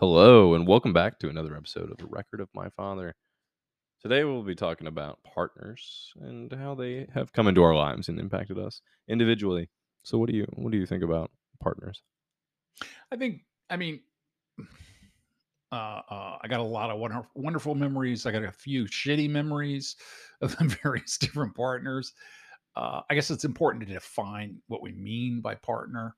Hello, 0.00 0.54
and 0.54 0.64
welcome 0.64 0.92
back 0.92 1.18
to 1.18 1.28
another 1.28 1.56
episode 1.56 1.90
of 1.90 1.96
The 1.96 2.06
Record 2.06 2.40
of 2.40 2.48
My 2.54 2.68
Father. 2.68 3.16
Today 4.00 4.22
we'll 4.22 4.44
be 4.44 4.54
talking 4.54 4.86
about 4.86 5.18
partners 5.24 6.12
and 6.20 6.52
how 6.52 6.76
they 6.76 7.08
have 7.12 7.32
come 7.32 7.48
into 7.48 7.64
our 7.64 7.74
lives 7.74 8.08
and 8.08 8.20
impacted 8.20 8.60
us 8.60 8.80
individually. 9.08 9.68
So, 10.04 10.16
what 10.16 10.30
do 10.30 10.36
you 10.36 10.46
what 10.54 10.70
do 10.70 10.78
you 10.78 10.86
think 10.86 11.02
about 11.02 11.32
partners? 11.60 12.00
I 13.10 13.16
think, 13.16 13.40
I 13.70 13.76
mean, 13.76 13.98
uh, 15.72 15.74
uh, 16.08 16.38
I 16.42 16.46
got 16.46 16.60
a 16.60 16.62
lot 16.62 16.90
of 16.90 17.00
wonder, 17.00 17.26
wonderful 17.34 17.74
memories. 17.74 18.24
I 18.24 18.30
got 18.30 18.44
a 18.44 18.52
few 18.52 18.84
shitty 18.84 19.28
memories 19.28 19.96
of 20.40 20.54
various 20.84 21.18
different 21.18 21.56
partners. 21.56 22.12
Uh, 22.76 23.00
I 23.10 23.16
guess 23.16 23.32
it's 23.32 23.44
important 23.44 23.84
to 23.84 23.92
define 23.92 24.62
what 24.68 24.80
we 24.80 24.92
mean 24.92 25.40
by 25.40 25.56
partner. 25.56 26.14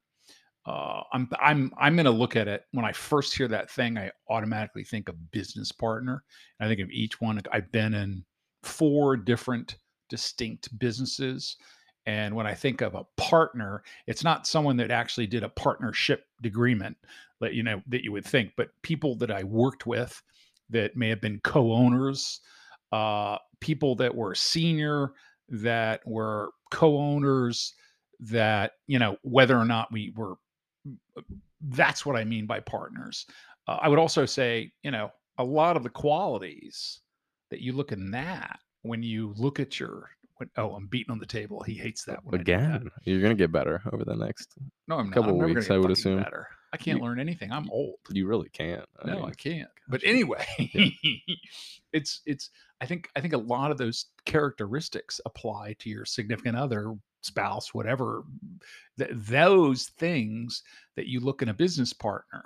Uh, 0.67 1.03
I'm 1.13 1.29
I'm 1.41 1.73
I'm 1.79 1.97
going 1.97 2.05
to 2.05 2.11
look 2.11 2.37
at 2.37 2.49
it 2.49 2.65
when 2.73 2.85
I 2.85 2.93
first 2.93 3.37
hear 3.37 3.49
that 3.49 3.71
thing. 3.71 3.97
I 3.97 4.11
automatically 4.29 4.85
think 4.85 5.09
of 5.09 5.31
business 5.31 5.73
partner. 5.73 6.23
I 6.61 6.69
think 6.69 6.81
of 6.81 6.91
each 6.91 7.21
one. 7.21 7.41
I've 7.51 7.73
been 7.73 7.95
in 7.95 8.25
four 8.63 9.17
different 9.17 9.77
distinct 10.11 10.79
businesses, 10.79 11.57
and 12.05 12.35
when 12.35 12.47
I 12.47 12.55
think 12.55 12.83
of 12.83 12.95
a 12.95 13.07
partner, 13.17 13.83
it's 14.07 14.23
not 14.23 14.47
someone 14.47 14.77
that 14.79 14.91
actually 14.91 15.27
did 15.27 15.45
a 15.45 15.49
partnership 15.49 16.25
agreement 16.45 16.97
that 17.41 17.55
you 17.55 17.63
know 17.63 17.81
that 17.89 18.05
you 18.05 18.13
would 18.13 18.27
think, 18.27 18.53
but 18.57 18.69
people 18.83 19.17
that 19.17 19.31
I 19.31 19.45
worked 19.45 19.87
with 19.87 20.23
that 20.69 20.95
may 20.95 21.09
have 21.09 21.23
been 21.23 21.41
co-owners, 21.43 22.41
uh, 22.93 23.39
people 23.61 23.97
that 23.97 24.15
were 24.15 24.35
senior 24.35 25.13
that 25.49 26.01
were 26.07 26.51
co-owners 26.71 27.75
that 28.21 28.73
you 28.87 28.99
know 28.99 29.17
whether 29.23 29.59
or 29.59 29.65
not 29.65 29.91
we 29.91 30.13
were 30.15 30.35
that's 31.61 32.05
what 32.05 32.17
I 32.17 32.25
mean 32.25 32.47
by 32.47 32.61
partners. 32.61 33.27
Uh, 33.67 33.79
I 33.81 33.89
would 33.89 33.99
also 33.99 34.27
say, 34.27 34.73
you 34.83 34.91
know, 34.91 35.11
a 35.39 35.45
lot 35.45 35.77
of 35.77 35.83
the 35.83 35.91
qualities 35.91 37.01
that 37.51 37.61
you 37.61 37.73
look 37.73 37.93
in 37.93 38.11
that 38.13 38.59
when 38.83 39.03
you 39.03 39.35
look 39.37 39.61
at 39.61 39.79
your 39.79 40.11
when, 40.37 40.51
oh, 40.57 40.75
I'm 40.75 40.87
beating 40.87 41.11
on 41.11 41.19
the 41.19 41.27
table. 41.27 41.63
He 41.63 41.75
hates 41.75 42.05
that 42.05 42.25
one 42.25 42.41
again. 42.41 42.85
That. 42.85 42.93
You're 43.05 43.21
gonna 43.21 43.35
get 43.35 43.53
better 43.53 43.83
over 43.93 44.05
the 44.05 44.17
next 44.17 44.55
no, 44.89 44.97
I'm 44.97 45.11
couple 45.11 45.41
I'm 45.41 45.55
weeks. 45.55 45.71
I 45.71 45.77
would 45.77 45.91
assume 45.91 46.23
better. 46.23 46.49
I 46.73 46.77
can't 46.77 46.99
you, 46.99 47.05
learn 47.05 47.19
anything. 47.19 47.51
I'm 47.51 47.69
old. 47.71 47.99
You 48.11 48.27
really 48.27 48.49
can't. 48.49 48.85
I 49.03 49.09
no, 49.09 49.17
mean, 49.17 49.25
I 49.25 49.33
can't. 49.33 49.71
But 49.89 50.03
anyway, 50.05 50.47
yeah. 50.59 51.15
it's 51.93 52.23
it's. 52.27 52.51
I 52.81 52.87
think 52.87 53.09
I 53.17 53.21
think 53.21 53.35
a 53.35 53.39
lot 53.39 53.71
of 53.71 53.79
those 53.79 54.07
characteristics 54.25 55.21
apply 55.27 55.75
to 55.81 55.91
your 55.91 56.05
significant 56.05 56.57
other 56.57 56.95
spouse, 57.23 57.75
whatever, 57.75 58.25
th- 58.99 59.11
those 59.15 59.87
things 59.99 60.63
that 60.97 61.07
you 61.07 61.21
look 61.21 61.43
in 61.43 61.49
a 61.49 61.55
business 61.55 61.93
partner 61.93 62.45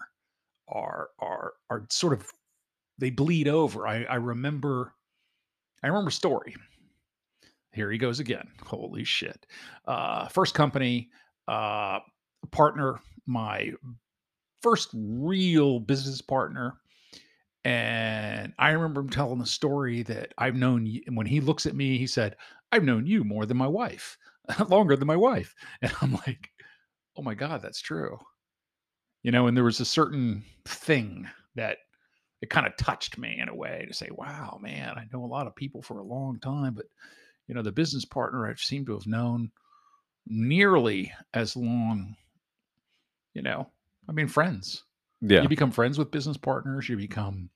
are 0.69 1.11
are 1.19 1.53
are 1.70 1.86
sort 1.91 2.12
of 2.12 2.30
they 2.98 3.11
bleed 3.11 3.48
over. 3.48 3.86
I, 3.86 4.05
I 4.05 4.17
remember 4.17 4.95
I 5.83 5.89
remember 5.89 6.11
story. 6.11 6.55
Here 7.72 7.91
he 7.91 7.98
goes 7.98 8.20
again. 8.20 8.48
Holy 8.64 9.05
shit. 9.05 9.47
Uh, 9.86 10.28
first 10.28 10.55
company, 10.55 11.11
uh, 11.48 11.98
partner, 12.52 13.00
my 13.27 13.72
first 14.62 14.91
real 14.95 15.80
business 15.80 16.20
partner. 16.20 16.75
And 17.64 18.52
I 18.58 18.70
remember 18.70 19.00
him 19.00 19.11
telling 19.11 19.39
the 19.39 19.47
story 19.47 20.02
that 20.05 20.33
I've 20.39 20.55
known 20.55 21.00
when 21.12 21.27
he 21.27 21.41
looks 21.41 21.67
at 21.67 21.75
me, 21.75 21.98
he 21.98 22.06
said, 22.06 22.36
I've 22.70 22.84
known 22.84 23.06
you 23.06 23.25
more 23.25 23.47
than 23.47 23.56
my 23.56 23.67
wife. 23.67 24.17
longer 24.69 24.97
than 24.97 25.06
my 25.06 25.17
wife. 25.17 25.55
And 25.83 25.92
I'm 26.00 26.12
like, 26.12 26.50
oh 27.17 27.23
my 27.23 27.34
God, 27.34 27.62
that's 27.62 27.81
true. 27.81 28.19
You 29.23 29.33
know, 29.33 29.47
and 29.47 29.56
there 29.56 29.64
was 29.64 29.81
a 29.81 29.86
certain 29.86 30.45
thing 30.67 31.28
that 31.55 31.78
it 32.42 32.51
kind 32.51 32.67
of 32.67 32.77
touched 32.77 33.17
me 33.17 33.39
in 33.41 33.48
a 33.48 33.55
way 33.55 33.86
to 33.89 33.95
say, 33.95 34.09
wow, 34.11 34.59
man, 34.61 34.95
I 34.97 35.05
know 35.12 35.25
a 35.25 35.27
lot 35.27 35.47
of 35.47 35.56
people 35.56 35.81
for 35.83 35.98
a 35.98 36.05
long 36.05 36.39
time, 36.41 36.75
but, 36.75 36.86
you 37.46 37.55
know, 37.55 37.63
the 37.63 37.73
business 37.73 38.05
partner 38.05 38.46
I've 38.46 38.61
seemed 38.61 38.86
to 38.86 38.92
have 38.95 39.07
known 39.07 39.51
nearly 40.27 41.13
as 41.33 41.57
long, 41.57 42.17
you 43.33 43.42
know, 43.42 43.70
I 44.08 44.13
mean, 44.13 44.29
friends. 44.29 44.85
Yeah. 45.23 45.42
You 45.42 45.48
become 45.48 45.70
friends 45.70 45.98
with 45.98 46.11
business 46.11 46.36
partners, 46.36 46.89
you 46.89 46.97
become 46.98 47.48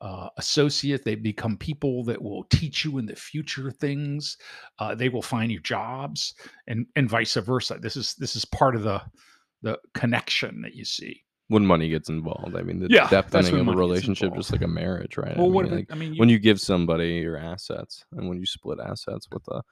uh, 0.00 0.28
associate. 0.36 1.04
They 1.04 1.14
become 1.14 1.56
people 1.56 2.04
that 2.04 2.20
will 2.20 2.44
teach 2.44 2.84
you 2.84 2.98
in 2.98 3.06
the 3.06 3.16
future 3.16 3.70
things. 3.70 4.36
Uh, 4.78 4.94
they 4.94 5.08
will 5.08 5.22
find 5.22 5.50
you 5.50 5.60
jobs, 5.60 6.34
and 6.66 6.86
and 6.96 7.08
vice 7.08 7.34
versa. 7.34 7.78
This 7.80 7.96
is 7.96 8.14
this 8.14 8.36
is 8.36 8.44
part 8.44 8.76
of 8.76 8.82
the 8.82 9.02
the 9.62 9.78
connection 9.94 10.62
that 10.62 10.74
you 10.74 10.84
see 10.84 11.24
when 11.48 11.64
money 11.64 11.88
gets 11.88 12.08
involved. 12.08 12.56
I 12.56 12.62
mean, 12.62 12.78
the 12.78 12.88
yeah, 12.90 13.08
depthening 13.08 13.60
of 13.60 13.68
a 13.68 13.72
relationship, 13.72 14.34
just 14.34 14.52
like 14.52 14.62
a 14.62 14.68
marriage, 14.68 15.16
right? 15.16 15.36
Well, 15.36 15.46
I 15.46 15.48
mean, 15.48 15.54
what 15.54 15.70
like, 15.70 15.86
I 15.90 15.94
mean, 15.94 16.14
you, 16.14 16.20
when 16.20 16.28
you 16.28 16.38
give 16.38 16.60
somebody 16.60 17.14
your 17.14 17.36
assets, 17.36 18.04
and 18.12 18.28
when 18.28 18.38
you 18.38 18.46
split 18.46 18.78
assets 18.80 19.26
with 19.32 19.46
a 19.48 19.62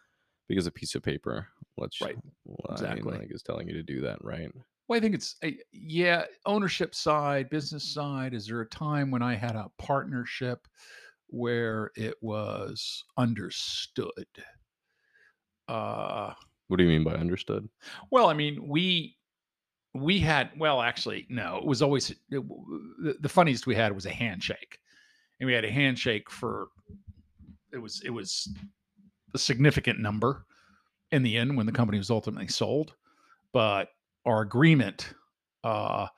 because 0.49 0.67
a 0.67 0.73
piece 0.73 0.95
of 0.95 1.03
paper, 1.03 1.49
which 1.77 2.01
right, 2.03 2.17
well, 2.45 2.75
exactly, 2.75 3.01
I 3.01 3.05
mean, 3.05 3.21
like 3.21 3.35
is 3.35 3.43
telling 3.43 3.69
you 3.69 3.75
to 3.75 3.83
do 3.83 4.01
that, 4.03 4.19
right? 4.25 4.51
Well, 4.89 4.97
I 4.97 5.01
think 5.01 5.15
it's 5.15 5.37
a, 5.43 5.59
yeah, 5.73 6.25
ownership 6.45 6.95
side, 6.95 7.51
business 7.51 7.93
side. 7.93 8.35
Is 8.35 8.47
there 8.47 8.61
a 8.61 8.69
time 8.69 9.11
when 9.11 9.23
I 9.23 9.35
had 9.35 9.57
a 9.57 9.71
partnership 9.79 10.67
where 11.29 11.91
it 11.97 12.15
was 12.21 13.05
understood? 13.17 14.27
Uh, 15.69 16.33
what 16.69 16.77
do 16.77 16.85
you 16.85 16.89
mean 16.89 17.05
by 17.05 17.15
understood? 17.15 17.69
Well, 18.11 18.29
I 18.29 18.35
mean 18.35 18.69
we 18.69 19.17
we 19.95 20.19
had 20.19 20.51
well, 20.59 20.83
actually, 20.83 21.27
no. 21.29 21.57
It 21.59 21.65
was 21.65 21.83
always 21.83 22.11
it, 22.11 22.19
the, 22.31 23.17
the 23.21 23.29
funniest 23.29 23.67
we 23.67 23.75
had 23.75 23.93
was 23.93 24.07
a 24.07 24.11
handshake, 24.11 24.79
and 25.41 25.47
we 25.47 25.53
had 25.53 25.65
a 25.65 25.71
handshake 25.71 26.31
for 26.31 26.69
it 27.73 27.79
was 27.79 28.03
it 28.05 28.11
was 28.11 28.49
a 29.35 29.39
significant 29.39 29.99
number 29.99 30.45
in 31.13 31.23
the 31.23 31.37
end 31.37 31.57
when 31.57 31.67
the 31.67 31.73
company 31.73 31.99
was 31.99 32.11
ultimately 32.11 32.49
sold, 32.49 32.95
but 33.53 33.89
our 34.27 34.43
agreement, 34.43 35.15
uh, 35.65 36.09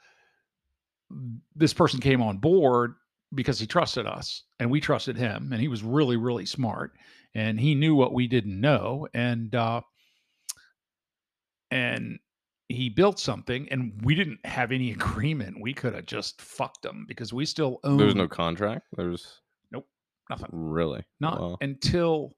this 1.54 1.72
person 1.72 2.00
came 2.00 2.22
on 2.22 2.38
board 2.38 2.94
because 3.34 3.58
he 3.60 3.66
trusted 3.66 4.06
us 4.06 4.44
and 4.58 4.70
we 4.70 4.80
trusted 4.80 5.16
him 5.16 5.52
and 5.52 5.60
he 5.60 5.68
was 5.68 5.82
really 5.82 6.16
really 6.16 6.46
smart 6.46 6.92
and 7.34 7.60
he 7.60 7.74
knew 7.74 7.94
what 7.94 8.14
we 8.14 8.26
didn't 8.26 8.58
know 8.58 9.06
and 9.12 9.54
uh 9.54 9.80
and 11.70 12.18
he 12.68 12.88
built 12.88 13.18
something 13.18 13.68
and 13.70 13.92
we 14.02 14.14
didn't 14.14 14.44
have 14.44 14.72
any 14.72 14.92
agreement. 14.92 15.60
We 15.60 15.72
could 15.74 15.94
have 15.94 16.06
just 16.06 16.40
fucked 16.40 16.84
him 16.84 17.04
because 17.08 17.32
we 17.32 17.44
still 17.46 17.80
own 17.84 17.98
there's 17.98 18.14
no 18.14 18.28
contract? 18.28 18.86
There's 18.96 19.40
nope 19.70 19.86
nothing. 20.30 20.48
Really? 20.52 21.04
Not 21.20 21.40
wow. 21.40 21.58
until 21.60 22.34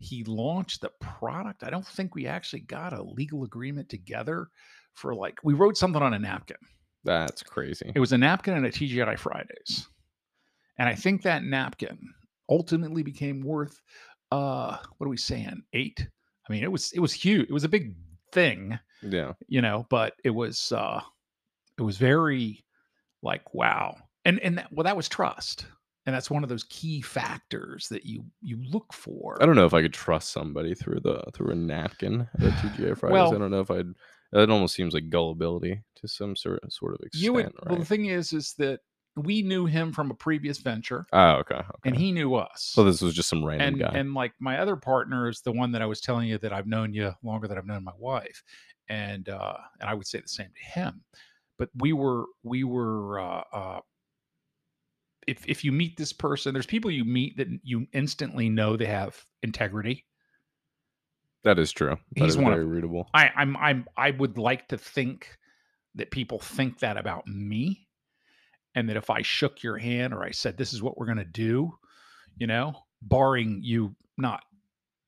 he 0.00 0.24
launched 0.24 0.80
the 0.80 0.90
product 1.00 1.62
i 1.62 1.70
don't 1.70 1.86
think 1.86 2.14
we 2.14 2.26
actually 2.26 2.60
got 2.60 2.92
a 2.92 3.02
legal 3.02 3.44
agreement 3.44 3.88
together 3.88 4.48
for 4.94 5.14
like 5.14 5.38
we 5.42 5.54
wrote 5.54 5.76
something 5.76 6.02
on 6.02 6.14
a 6.14 6.18
napkin. 6.18 6.56
That's 7.04 7.42
crazy. 7.42 7.92
It 7.94 8.00
was 8.00 8.12
a 8.12 8.18
napkin 8.18 8.54
and 8.54 8.66
a 8.66 8.70
TGI 8.70 9.18
Fridays. 9.18 9.88
And 10.78 10.88
I 10.88 10.94
think 10.94 11.22
that 11.22 11.44
napkin 11.44 11.98
ultimately 12.48 13.02
became 13.02 13.42
worth 13.42 13.80
uh 14.32 14.78
what 14.96 15.06
are 15.06 15.10
we 15.10 15.16
saying? 15.16 15.62
8. 15.72 16.08
I 16.48 16.52
mean, 16.52 16.62
it 16.62 16.72
was 16.72 16.92
it 16.92 17.00
was 17.00 17.12
huge. 17.12 17.48
It 17.48 17.52
was 17.52 17.64
a 17.64 17.68
big 17.68 17.94
thing. 18.32 18.78
Yeah. 19.02 19.32
You 19.48 19.60
know, 19.60 19.86
but 19.90 20.14
it 20.24 20.30
was 20.30 20.72
uh 20.72 21.00
it 21.78 21.82
was 21.82 21.98
very 21.98 22.64
like 23.22 23.54
wow. 23.54 23.96
And 24.24 24.40
and 24.40 24.58
that, 24.58 24.72
well 24.72 24.84
that 24.84 24.96
was 24.96 25.08
trust. 25.08 25.66
And 26.06 26.14
that's 26.14 26.30
one 26.30 26.42
of 26.42 26.50
those 26.50 26.64
key 26.64 27.00
factors 27.00 27.88
that 27.88 28.04
you 28.04 28.24
you 28.42 28.58
look 28.70 28.92
for. 28.92 29.42
I 29.42 29.46
don't 29.46 29.56
know 29.56 29.64
if 29.64 29.74
I 29.74 29.82
could 29.82 29.94
trust 29.94 30.32
somebody 30.32 30.74
through 30.74 31.00
the 31.00 31.22
through 31.32 31.52
a 31.52 31.54
napkin 31.54 32.28
at 32.40 32.52
TGI 32.52 32.96
Fridays. 32.98 33.12
well, 33.12 33.34
I 33.34 33.38
don't 33.38 33.50
know 33.50 33.60
if 33.60 33.70
I'd 33.70 33.94
it 34.42 34.50
almost 34.50 34.74
seems 34.74 34.94
like 34.94 35.10
gullibility 35.10 35.82
to 35.96 36.08
some 36.08 36.34
sort 36.36 36.60
of, 36.62 36.72
sort 36.72 36.94
of 36.94 37.00
extent. 37.00 37.24
You 37.24 37.32
would, 37.34 37.44
right? 37.44 37.68
Well, 37.68 37.78
the 37.78 37.84
thing 37.84 38.06
is, 38.06 38.32
is 38.32 38.54
that 38.58 38.80
we 39.16 39.42
knew 39.42 39.66
him 39.66 39.92
from 39.92 40.10
a 40.10 40.14
previous 40.14 40.58
venture. 40.58 41.06
Oh, 41.12 41.36
okay, 41.36 41.54
okay. 41.54 41.66
And 41.84 41.96
he 41.96 42.10
knew 42.10 42.34
us. 42.34 42.70
So 42.74 42.82
this 42.82 43.00
was 43.00 43.14
just 43.14 43.28
some 43.28 43.44
random 43.44 43.68
and, 43.68 43.78
guy. 43.78 43.92
And 43.98 44.14
like 44.14 44.32
my 44.40 44.58
other 44.58 44.76
partner 44.76 45.28
is 45.28 45.40
the 45.40 45.52
one 45.52 45.72
that 45.72 45.82
I 45.82 45.86
was 45.86 46.00
telling 46.00 46.28
you 46.28 46.38
that 46.38 46.52
I've 46.52 46.66
known 46.66 46.92
you 46.92 47.12
longer 47.22 47.46
than 47.46 47.56
I've 47.56 47.66
known 47.66 47.84
my 47.84 47.92
wife, 47.96 48.42
and 48.88 49.28
uh, 49.28 49.56
and 49.80 49.88
I 49.88 49.94
would 49.94 50.06
say 50.06 50.20
the 50.20 50.28
same 50.28 50.48
to 50.48 50.80
him. 50.80 51.02
But 51.58 51.70
we 51.76 51.92
were 51.92 52.24
we 52.42 52.64
were. 52.64 53.20
Uh, 53.20 53.42
uh, 53.52 53.80
if 55.26 55.46
if 55.46 55.64
you 55.64 55.72
meet 55.72 55.96
this 55.96 56.12
person, 56.12 56.52
there's 56.52 56.66
people 56.66 56.90
you 56.90 57.04
meet 57.04 57.36
that 57.36 57.48
you 57.62 57.86
instantly 57.92 58.48
know 58.48 58.76
they 58.76 58.86
have 58.86 59.16
integrity 59.42 60.04
that 61.44 61.58
is 61.58 61.72
true. 61.72 61.96
That 62.16 62.24
He's 62.24 62.32
is 62.34 62.38
one 62.38 62.52
very 62.52 62.64
of, 62.64 62.70
readable. 62.70 63.08
I, 63.14 63.30
I'm 63.36 63.56
I'm 63.56 63.86
I 63.96 64.10
would 64.10 64.38
like 64.38 64.68
to 64.68 64.78
think 64.78 65.28
that 65.94 66.10
people 66.10 66.38
think 66.40 66.80
that 66.80 66.96
about 66.96 67.26
me, 67.26 67.86
and 68.74 68.88
that 68.88 68.96
if 68.96 69.10
I 69.10 69.22
shook 69.22 69.62
your 69.62 69.78
hand 69.78 70.12
or 70.12 70.24
I 70.24 70.30
said 70.32 70.56
this 70.56 70.72
is 70.72 70.82
what 70.82 70.98
we're 70.98 71.06
gonna 71.06 71.24
do, 71.24 71.72
you 72.36 72.46
know, 72.46 72.74
barring 73.02 73.60
you 73.62 73.94
not 74.18 74.42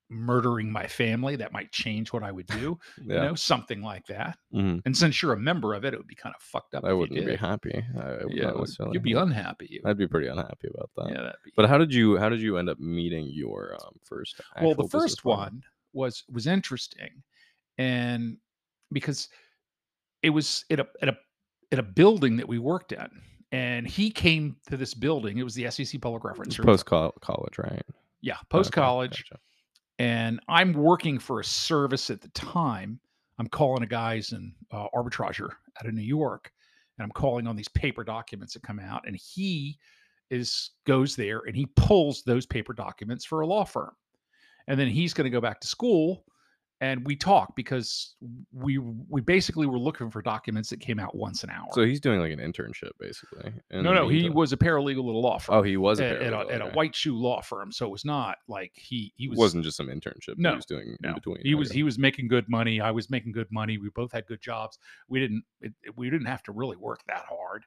murdering 0.09 0.71
my 0.71 0.87
family 0.87 1.35
that 1.35 1.53
might 1.53 1.73
change 1.73 2.12
what 2.12 2.23
I 2.23 2.31
would 2.31 2.47
do, 2.47 2.79
you 3.03 3.12
Yeah. 3.15 3.23
know, 3.27 3.35
something 3.35 3.83
like 3.83 4.06
that. 4.06 4.38
Mhm. 4.55 4.81
And 4.87 4.97
since 4.97 5.21
you're 5.21 5.33
a 5.33 5.37
member 5.37 5.75
of 5.75 5.85
it, 5.85 5.94
it 5.94 5.97
would 5.97 6.06
be 6.06 6.15
kind 6.15 6.33
of 6.33 6.41
fucked 6.41 6.77
up. 6.77 6.85
I 6.85 6.93
wouldn't 6.93 7.27
be 7.27 7.35
happy. 7.35 7.83
I 7.99 8.19
Yeah, 8.29 8.53
would- 8.53 8.69
you'd 8.93 9.03
be 9.03 9.15
unhappy. 9.15 9.67
You- 9.69 9.81
I'd 9.85 9.99
be 9.99 10.06
pretty 10.06 10.29
unhappy 10.29 10.69
about 10.73 10.91
that. 10.97 11.09
yeah, 11.11 11.23
that'd 11.23 11.43
be. 11.44 11.50
But 11.56 11.69
how 11.69 11.77
did 11.79 11.93
you 11.93 12.17
how 12.19 12.29
did 12.29 12.41
you 12.41 12.56
end 12.56 12.69
up 12.69 12.79
meeting 12.79 13.29
your 13.33 13.75
um, 13.85 13.97
first? 14.05 14.41
well, 14.62 14.77
the 14.77 14.87
first 14.88 15.25
partner? 15.25 15.59
Was 15.97 16.23
was 16.33 16.47
interesting, 16.47 17.23
and 17.79 18.37
because 18.93 19.29
it 20.23 20.31
was 20.31 20.65
at 20.71 20.79
a 20.81 20.87
at 21.03 21.09
a 21.09 21.17
at 21.73 21.79
a 21.79 21.83
building 21.83 22.37
that 22.37 22.47
we 22.47 22.59
worked 22.59 22.93
at, 22.93 23.11
and 23.53 23.87
he 23.87 24.11
came 24.11 24.57
to 24.69 24.77
this 24.77 24.95
building. 24.95 25.39
It 25.39 25.43
was 25.43 25.55
the 25.55 25.69
SEC 25.71 26.01
Public 26.01 26.23
Reference 26.25 26.57
post 26.57 26.85
college, 26.87 27.59
right? 27.59 27.83
yeah, 28.21 28.37
post 28.51 28.69
Okay, 28.69 28.81
college, 28.81 29.25
gotcha. 29.31 29.41
and 29.99 30.41
I'm 30.49 30.73
working 30.73 31.19
for 31.19 31.41
a 31.41 31.45
service 31.45 32.11
at 32.11 32.21
the 32.21 32.29
time. 32.29 33.01
I'm 33.39 33.49
calling 33.49 33.83
a 33.83 33.87
guy's 33.87 34.33
an 34.33 34.55
uh, 34.73 34.87
arbitrager 34.95 35.51
out 35.81 35.87
of 35.87 35.93
New 35.95 36.03
York, 36.03 36.51
and 36.99 37.05
I'm 37.05 37.11
calling 37.13 37.47
on 37.47 37.57
these 37.57 37.69
paper 37.69 38.05
documents 38.05 38.55
that 38.55 38.63
come 38.63 38.79
out, 38.81 39.07
and 39.07 39.17
he 39.17 39.79
is 40.31 40.71
goes 40.87 41.15
there 41.15 41.43
and 41.47 41.55
he 41.55 41.67
pulls 41.77 42.23
those 42.25 42.47
paper 42.47 42.73
documents 42.73 43.25
for 43.25 43.43
a 43.43 43.47
law 43.47 43.65
firm, 43.65 43.93
and 44.67 44.79
then 44.79 44.89
he's 44.89 45.15
going 45.15 45.25
to 45.25 45.31
go 45.31 45.41
back 45.41 45.61
to 45.61 45.67
school, 45.67 46.25
and 46.81 47.07
we 47.07 47.17
talk 47.17 47.57
because 47.57 48.17
we 48.53 48.79
we 48.79 49.21
basically 49.23 49.67
were 49.67 49.79
looking 49.79 50.11
for 50.11 50.21
documents 50.21 50.69
that 50.71 50.81
came 50.81 50.99
out 50.99 51.17
once 51.17 51.43
an 51.43 51.51
hour. 51.51 51.69
So 51.73 51.85
he's 51.87 52.01
doing 52.01 52.21
like 52.21 52.33
an 52.33 52.39
internship 52.39 52.91
basically. 53.01 53.53
in 53.71 53.83
no, 53.83 53.95
no, 53.95 54.09
he 54.09 54.29
was 54.29 54.53
a 54.53 54.57
paralegal 54.59 54.99
at 55.09 55.15
a 55.15 55.19
law 55.19 55.39
firm. 55.39 55.57
Oh, 55.57 55.63
he 55.63 55.77
was 55.79 56.01
a 56.01 56.07
at, 56.07 56.23
at 56.23 56.33
a, 56.35 56.39
at 56.53 56.61
a 56.61 56.67
white 56.73 56.95
shoe 56.95 57.17
law 57.17 57.41
firm, 57.41 57.73
so 57.73 57.87
it 57.87 57.91
was 57.91 58.05
not 58.05 58.37
like 58.49 58.73
he 58.75 59.13
he 59.17 59.29
was 59.29 59.39
wasn't 59.39 59.65
just 59.65 59.77
some 59.79 59.87
internship. 59.89 60.35
No, 60.37 60.51
he 60.51 60.57
was 60.57 60.67
doing 60.67 60.97
in 61.03 61.15
between. 61.15 61.39
he 61.43 61.55
was 61.55 61.71
he 61.71 61.83
was 61.83 61.99
making 61.99 62.29
good 62.29 62.49
money. 62.49 62.81
I 62.81 62.91
was 62.91 63.09
making 63.09 63.33
good 63.33 63.49
money. 63.51 63.79
We 63.79 63.89
both 63.95 64.12
had 64.12 64.27
good 64.27 64.43
jobs. 64.43 64.79
We 65.09 65.21
didn't 65.21 65.45
it- 65.62 65.73
we 65.97 66.11
didn't 66.11 66.27
have 66.27 66.43
to 66.45 66.53
really 66.53 66.77
work 66.77 67.01
that 67.09 67.25
hard, 67.27 67.65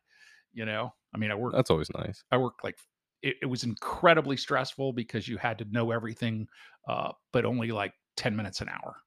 you 0.53 0.65
know. 0.65 0.93
I 1.15 1.17
mean, 1.17 1.31
I 1.31 1.35
worked 1.35 1.55
That's 1.55 1.71
always 1.71 1.89
nice. 1.97 2.23
I 2.31 2.37
worked 2.37 2.63
like 2.63 2.77
it, 3.21 3.35
it 3.41 3.45
was 3.45 3.63
incredibly 3.63 4.37
stressful 4.37 4.93
because 4.93 5.27
you 5.27 5.37
had 5.37 5.57
to 5.59 5.65
know 5.71 5.91
everything, 5.91 6.47
uh, 6.87 7.11
but 7.31 7.45
only 7.45 7.71
like 7.71 7.93
ten 8.15 8.35
minutes 8.35 8.61
an 8.61 8.69
hour, 8.69 8.97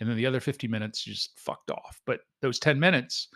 and 0.00 0.08
then 0.08 0.16
the 0.16 0.26
other 0.26 0.40
fifty 0.40 0.68
minutes 0.68 1.06
you 1.06 1.14
just 1.14 1.38
fucked 1.38 1.70
off. 1.70 2.00
But 2.06 2.20
those 2.40 2.58
ten 2.58 2.78
minutes, 2.78 3.28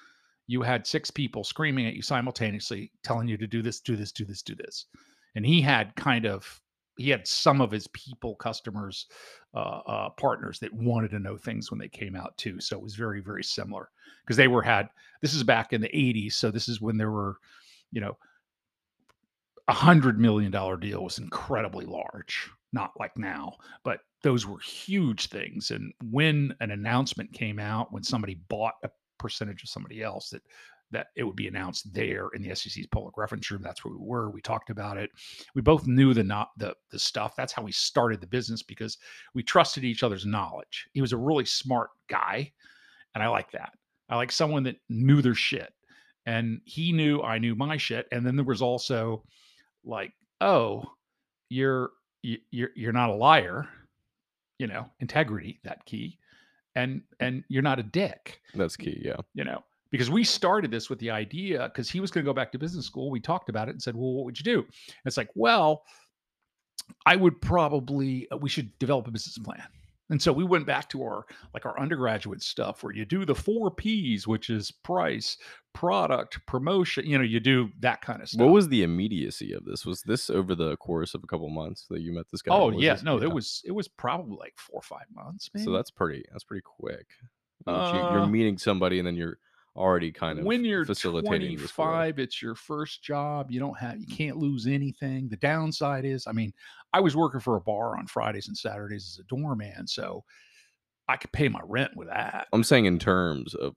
you 0.47 0.63
had 0.63 0.87
six 0.87 1.11
people 1.11 1.45
screaming 1.45 1.87
at 1.87 1.95
you 1.95 2.03
simultaneously, 2.03 2.93
telling 3.03 3.29
you 3.29 3.37
to 3.37 3.47
do 3.47 3.63
this, 3.63 3.81
do 3.81 3.97
this, 3.97 4.13
do 4.13 4.25
this, 4.25 4.43
do 4.43 4.55
this, 4.55 4.87
and 5.35 5.45
he 5.45 5.61
had 5.61 5.95
kind 5.97 6.27
of 6.27 6.61
he 6.97 7.11
had 7.11 7.27
some 7.27 7.61
of 7.61 7.71
his 7.71 7.87
people, 7.89 8.35
customers, 8.37 9.07
uh, 9.55 9.81
uh, 9.87 10.09
partners 10.11 10.59
that 10.61 10.73
wanted 10.73 11.11
to 11.11 11.19
know 11.19 11.37
things 11.37 11.71
when 11.71 11.79
they 11.79 11.89
came 11.89 12.17
out 12.17 12.37
too. 12.39 12.59
So 12.59 12.77
it 12.77 12.83
was 12.83 12.95
very, 12.95 13.21
very 13.21 13.45
similar 13.45 13.91
because 14.25 14.37
they 14.37 14.49
were 14.49 14.63
had. 14.63 14.89
This 15.21 15.35
is 15.35 15.43
back 15.43 15.73
in 15.73 15.81
the 15.81 15.89
'80s, 15.89 16.33
so 16.33 16.51
this 16.51 16.69
is 16.69 16.81
when 16.81 16.97
there 16.97 17.11
were, 17.11 17.37
you 17.93 18.01
know, 18.01 18.17
a 19.69 19.73
hundred 19.73 20.19
million 20.19 20.51
dollar 20.51 20.77
deal 20.77 21.03
was 21.03 21.19
incredibly 21.19 21.87
large. 21.87 22.51
Not 22.73 22.93
like 22.99 23.17
now, 23.17 23.55
but 23.85 24.01
those 24.23 24.47
were 24.47 24.59
huge 24.59 25.29
things. 25.29 25.71
And 25.71 25.93
when 26.11 26.55
an 26.61 26.71
announcement 26.71 27.33
came 27.33 27.59
out, 27.59 27.93
when 27.93 28.03
somebody 28.03 28.35
bought 28.49 28.75
a 28.83 28.91
percentage 29.19 29.63
of 29.63 29.69
somebody 29.69 30.03
else, 30.03 30.31
that 30.31 30.43
that 30.93 31.09
it 31.17 31.25
would 31.25 31.37
be 31.37 31.49
announced 31.49 31.93
there 31.93 32.29
in 32.35 32.43
the 32.43 32.55
SEC's 32.55 32.87
public 32.87 33.17
reference 33.17 33.51
room. 33.51 33.63
That's 33.63 33.85
where 33.85 33.93
we 33.93 33.99
were. 34.01 34.31
We 34.31 34.41
talked 34.41 34.71
about 34.71 34.97
it. 34.97 35.11
We 35.55 35.63
both 35.63 35.87
knew 35.87 36.15
the 36.15 36.23
not 36.23 36.51
the 36.59 36.75
the 36.91 36.99
stuff. 36.99 37.35
That's 37.37 37.53
how 37.53 37.63
we 37.63 37.73
started 37.73 38.21
the 38.21 38.27
business 38.27 38.63
because 38.63 38.99
we 39.35 39.43
trusted 39.43 39.85
each 39.85 40.03
other's 40.03 40.27
knowledge. 40.27 40.89
He 40.93 41.01
was 41.01 41.13
a 41.13 41.19
really 41.19 41.45
smart 41.45 41.91
guy, 42.09 42.53
and 43.15 43.23
I 43.23 43.29
like 43.29 43.51
that. 43.53 43.73
I 44.09 44.17
like 44.17 44.31
someone 44.31 44.63
that 44.65 44.77
knew 44.89 45.23
their 45.23 45.35
shit, 45.35 45.73
and 46.27 46.61
he 46.65 46.93
knew 46.93 47.21
I 47.23 47.39
knew 47.39 47.57
my 47.57 47.77
shit. 47.77 48.07
And 48.13 48.25
then 48.25 48.37
there 48.37 48.45
was 48.45 48.63
also 48.63 49.25
like, 49.87 50.13
oh, 50.41 50.85
you're 51.49 51.91
you- 52.23 52.41
you're 52.51 52.71
you're 52.75 52.93
not 52.93 53.09
a 53.11 53.15
liar, 53.15 53.69
you 54.59 54.67
know, 54.67 54.91
integrity 55.01 55.61
that 55.65 55.85
key, 55.87 56.19
and 56.75 57.03
and 57.21 57.45
you're 57.49 57.63
not 57.63 57.79
a 57.79 57.83
dick 57.83 58.41
That's 58.55 58.77
key. 58.77 59.01
Yeah. 59.05 59.17
you 59.35 59.45
know, 59.45 59.63
because 59.91 60.11
we 60.11 60.25
started 60.25 60.71
this 60.71 60.91
with 60.91 60.99
the 60.99 61.11
idea 61.11 61.69
because 61.73 61.89
he 61.89 62.01
was 62.01 62.11
going 62.11 62.25
to 62.25 62.29
go 62.29 62.35
back 62.35 62.51
to 62.53 62.59
business 62.59 62.85
school. 62.87 63.11
We 63.11 63.21
talked 63.21 63.49
about 63.49 63.69
it 63.69 63.73
and 63.73 63.83
said, 63.83 63.95
well, 63.95 64.13
what 64.15 64.25
would 64.25 64.39
you 64.39 64.45
do? 64.45 64.59
And 64.61 65.05
it's 65.05 65.17
like, 65.17 65.31
well, 65.35 65.85
I 67.05 67.17
would 67.17 67.41
probably, 67.41 68.29
uh, 68.31 68.37
we 68.37 68.49
should 68.49 68.77
develop 68.79 69.07
a 69.09 69.11
business 69.11 69.39
plan. 69.39 69.63
And 70.09 70.23
so 70.23 70.33
we 70.33 70.45
went 70.45 70.67
back 70.67 70.89
to 70.91 71.03
our 71.03 71.27
like 71.53 71.67
our 71.67 71.79
undergraduate 71.81 72.43
stuff 72.43 72.83
where 72.83 72.95
you 72.95 73.05
do 73.05 73.25
the 73.25 73.35
four 73.35 73.71
P's, 73.71 74.27
which 74.27 74.51
is 74.51 74.71
price, 74.71 75.37
product, 75.75 76.39
promotion. 76.47 77.07
You 77.07 77.19
know, 77.19 77.25
you 77.25 77.41
do 77.41 77.71
that 77.81 78.03
kind 78.03 78.23
of 78.23 78.29
stuff. 78.29 78.41
What 78.41 78.53
was 78.53 78.69
the 78.69 78.83
immediacy 78.83 79.53
of 79.53 79.65
this? 79.65 79.85
Was 79.85 80.03
this 80.03 80.31
over 80.31 80.55
the 80.55 80.77
course 80.77 81.15
of 81.15 81.25
a 81.25 81.27
couple 81.27 81.49
months 81.49 81.87
that 81.91 82.01
you 82.01 82.13
met 82.13 82.27
this 82.31 82.43
guy? 82.43 82.55
Oh 82.55 82.71
was 82.71 82.83
yeah, 82.83 82.99
no, 83.03 83.21
it 83.21 83.33
was 83.33 83.63
it 83.65 83.73
was 83.73 83.89
probably 83.89 84.37
like 84.39 84.55
four 84.57 84.79
or 84.79 84.83
five 84.83 85.07
months. 85.13 85.51
Maybe. 85.53 85.65
So 85.65 85.73
that's 85.73 85.91
pretty. 85.91 86.25
That's 86.31 86.45
pretty 86.45 86.63
quick. 86.65 87.07
Uh, 87.67 88.11
you're 88.13 88.27
meeting 88.27 88.59
somebody 88.59 88.99
and 88.99 89.07
then 89.07 89.17
you're 89.17 89.39
already 89.77 90.11
kind 90.11 90.39
of 90.39 90.45
when 90.45 90.65
you're 90.65 90.85
facilitating 90.85 91.57
this 91.57 91.71
25 91.73 92.19
it's 92.19 92.41
your 92.41 92.55
first 92.55 93.03
job 93.03 93.51
you 93.51 93.61
don't 93.61 93.79
have 93.79 93.99
you 93.99 94.07
mm. 94.07 94.17
can't 94.17 94.37
lose 94.37 94.67
anything 94.67 95.29
the 95.29 95.37
downside 95.37 96.05
is 96.05 96.27
i 96.27 96.33
mean 96.33 96.53
i 96.93 97.01
was 97.01 97.15
working 97.15 97.41
for 97.41 97.57
a 97.57 97.61
bar 97.61 97.97
on 97.97 98.07
fridays 98.07 98.49
and 98.49 98.57
saturdays 98.57 99.07
as 99.13 99.19
a 99.19 99.35
doorman 99.35 99.87
so 99.87 100.25
i 101.09 101.17
could 101.17 101.31
pay 101.33 101.49
my 101.49 101.61
rent 101.65 101.91
with 101.95 102.09
that 102.09 102.47
I'm 102.53 102.65
saying 102.65 102.87
in 102.87 102.99
terms 102.99 103.55
of 103.55 103.75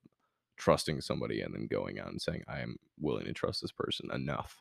trusting 0.59 1.01
somebody 1.01 1.41
and 1.41 1.53
then 1.55 1.67
going 1.67 1.99
out 1.99 2.09
and 2.09 2.21
saying 2.21 2.43
I 2.47 2.59
am 2.59 2.75
willing 2.99 3.25
to 3.25 3.33
trust 3.33 3.61
this 3.61 3.71
person 3.71 4.09
enough, 4.13 4.55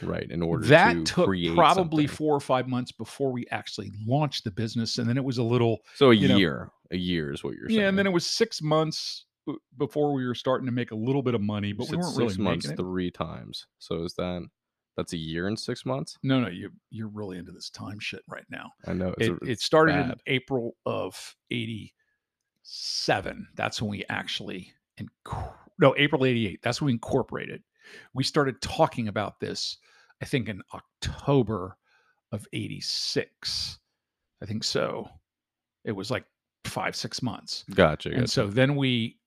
right? 0.00 0.30
In 0.30 0.42
order 0.42 0.64
that 0.68 0.94
to 0.94 1.04
took 1.04 1.26
probably 1.54 2.06
something. 2.06 2.16
four 2.16 2.34
or 2.34 2.40
five 2.40 2.68
months 2.68 2.92
before 2.92 3.30
we 3.30 3.44
actually 3.50 3.90
launched 4.06 4.44
the 4.44 4.50
business 4.50 4.96
and 4.96 5.08
then 5.08 5.18
it 5.18 5.24
was 5.24 5.36
a 5.36 5.42
little 5.42 5.78
so 5.94 6.10
a 6.10 6.14
you 6.14 6.28
know- 6.28 6.36
year. 6.36 6.70
a 6.90 6.96
year 6.96 7.32
is 7.32 7.44
what 7.44 7.54
you're 7.54 7.68
saying. 7.68 7.80
yeah 7.80 7.88
and 7.88 7.98
then 7.98 8.06
it 8.06 8.12
was 8.12 8.24
six 8.24 8.62
months 8.62 9.26
before 9.76 10.12
we 10.12 10.26
were 10.26 10.34
starting 10.34 10.66
to 10.66 10.72
make 10.72 10.90
a 10.90 10.94
little 10.94 11.22
bit 11.22 11.34
of 11.34 11.40
money 11.40 11.72
but 11.72 11.88
we 11.90 11.96
weren't 11.96 12.08
six 12.14 12.18
really 12.18 12.42
months 12.42 12.66
making 12.66 12.80
it. 12.80 12.82
three 12.82 13.10
times. 13.10 13.66
So 13.78 14.04
is 14.04 14.14
that 14.14 14.46
that's 14.96 15.12
a 15.12 15.18
year 15.18 15.48
and 15.48 15.58
six 15.58 15.84
months? 15.84 16.16
no 16.22 16.40
no 16.40 16.48
you 16.48 16.70
you're 16.90 17.08
really 17.08 17.36
into 17.36 17.50
this 17.52 17.68
time 17.68 17.98
shit 17.98 18.22
right 18.28 18.44
now 18.48 18.70
I 18.86 18.92
know 18.92 19.14
it, 19.18 19.30
a- 19.32 19.50
it 19.50 19.60
started 19.60 19.96
in. 19.96 20.14
April 20.26 20.76
of 20.86 21.34
87. 21.50 23.48
That's 23.54 23.82
when 23.82 23.90
we 23.90 24.04
actually, 24.08 24.72
inc- 25.00 25.52
no, 25.78 25.94
April 25.96 26.24
88. 26.24 26.60
That's 26.62 26.80
when 26.80 26.86
we 26.86 26.92
incorporated. 26.92 27.62
We 28.14 28.24
started 28.24 28.60
talking 28.62 29.08
about 29.08 29.40
this, 29.40 29.78
I 30.22 30.24
think, 30.24 30.48
in 30.48 30.62
October 30.72 31.76
of 32.32 32.46
86. 32.52 33.78
I 34.42 34.46
think 34.46 34.64
so. 34.64 35.08
It 35.84 35.92
was 35.92 36.10
like 36.10 36.24
five, 36.64 36.96
six 36.96 37.22
months. 37.22 37.64
gotcha. 37.74 38.08
And 38.10 38.20
gotcha. 38.20 38.28
so 38.30 38.46
then 38.46 38.76
we, 38.76 39.18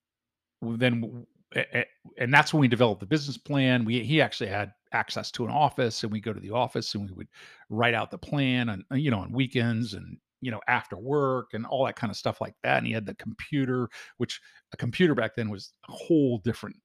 then, 0.61 1.01
w- 1.01 1.25
a- 1.55 1.79
a- 1.79 1.87
and 2.17 2.33
that's 2.33 2.53
when 2.53 2.61
we 2.61 2.67
developed 2.67 2.99
the 2.99 3.05
business 3.05 3.37
plan. 3.37 3.85
We, 3.85 4.03
he 4.03 4.21
actually 4.21 4.49
had 4.49 4.73
access 4.93 5.31
to 5.31 5.45
an 5.45 5.51
office 5.51 6.03
and 6.03 6.11
we 6.11 6.19
go 6.21 6.33
to 6.33 6.39
the 6.39 6.51
office 6.51 6.93
and 6.95 7.09
we 7.09 7.15
would 7.15 7.27
write 7.69 7.93
out 7.93 8.11
the 8.11 8.17
plan 8.17 8.69
on, 8.69 8.83
uh, 8.91 8.95
you 8.95 9.11
know, 9.11 9.19
on 9.19 9.31
weekends 9.31 9.93
and, 9.93 10.17
you 10.41 10.51
know, 10.51 10.61
after 10.67 10.97
work 10.97 11.53
and 11.53 11.65
all 11.65 11.85
that 11.85 11.95
kind 11.95 12.11
of 12.11 12.17
stuff 12.17 12.39
like 12.41 12.55
that. 12.63 12.77
And 12.77 12.87
he 12.87 12.93
had 12.93 13.05
the 13.05 13.15
computer, 13.15 13.89
which 14.17 14.39
a 14.73 14.77
computer 14.77 15.15
back 15.15 15.35
then 15.35 15.49
was 15.49 15.73
a 15.89 15.91
whole 15.91 16.37
different, 16.39 16.75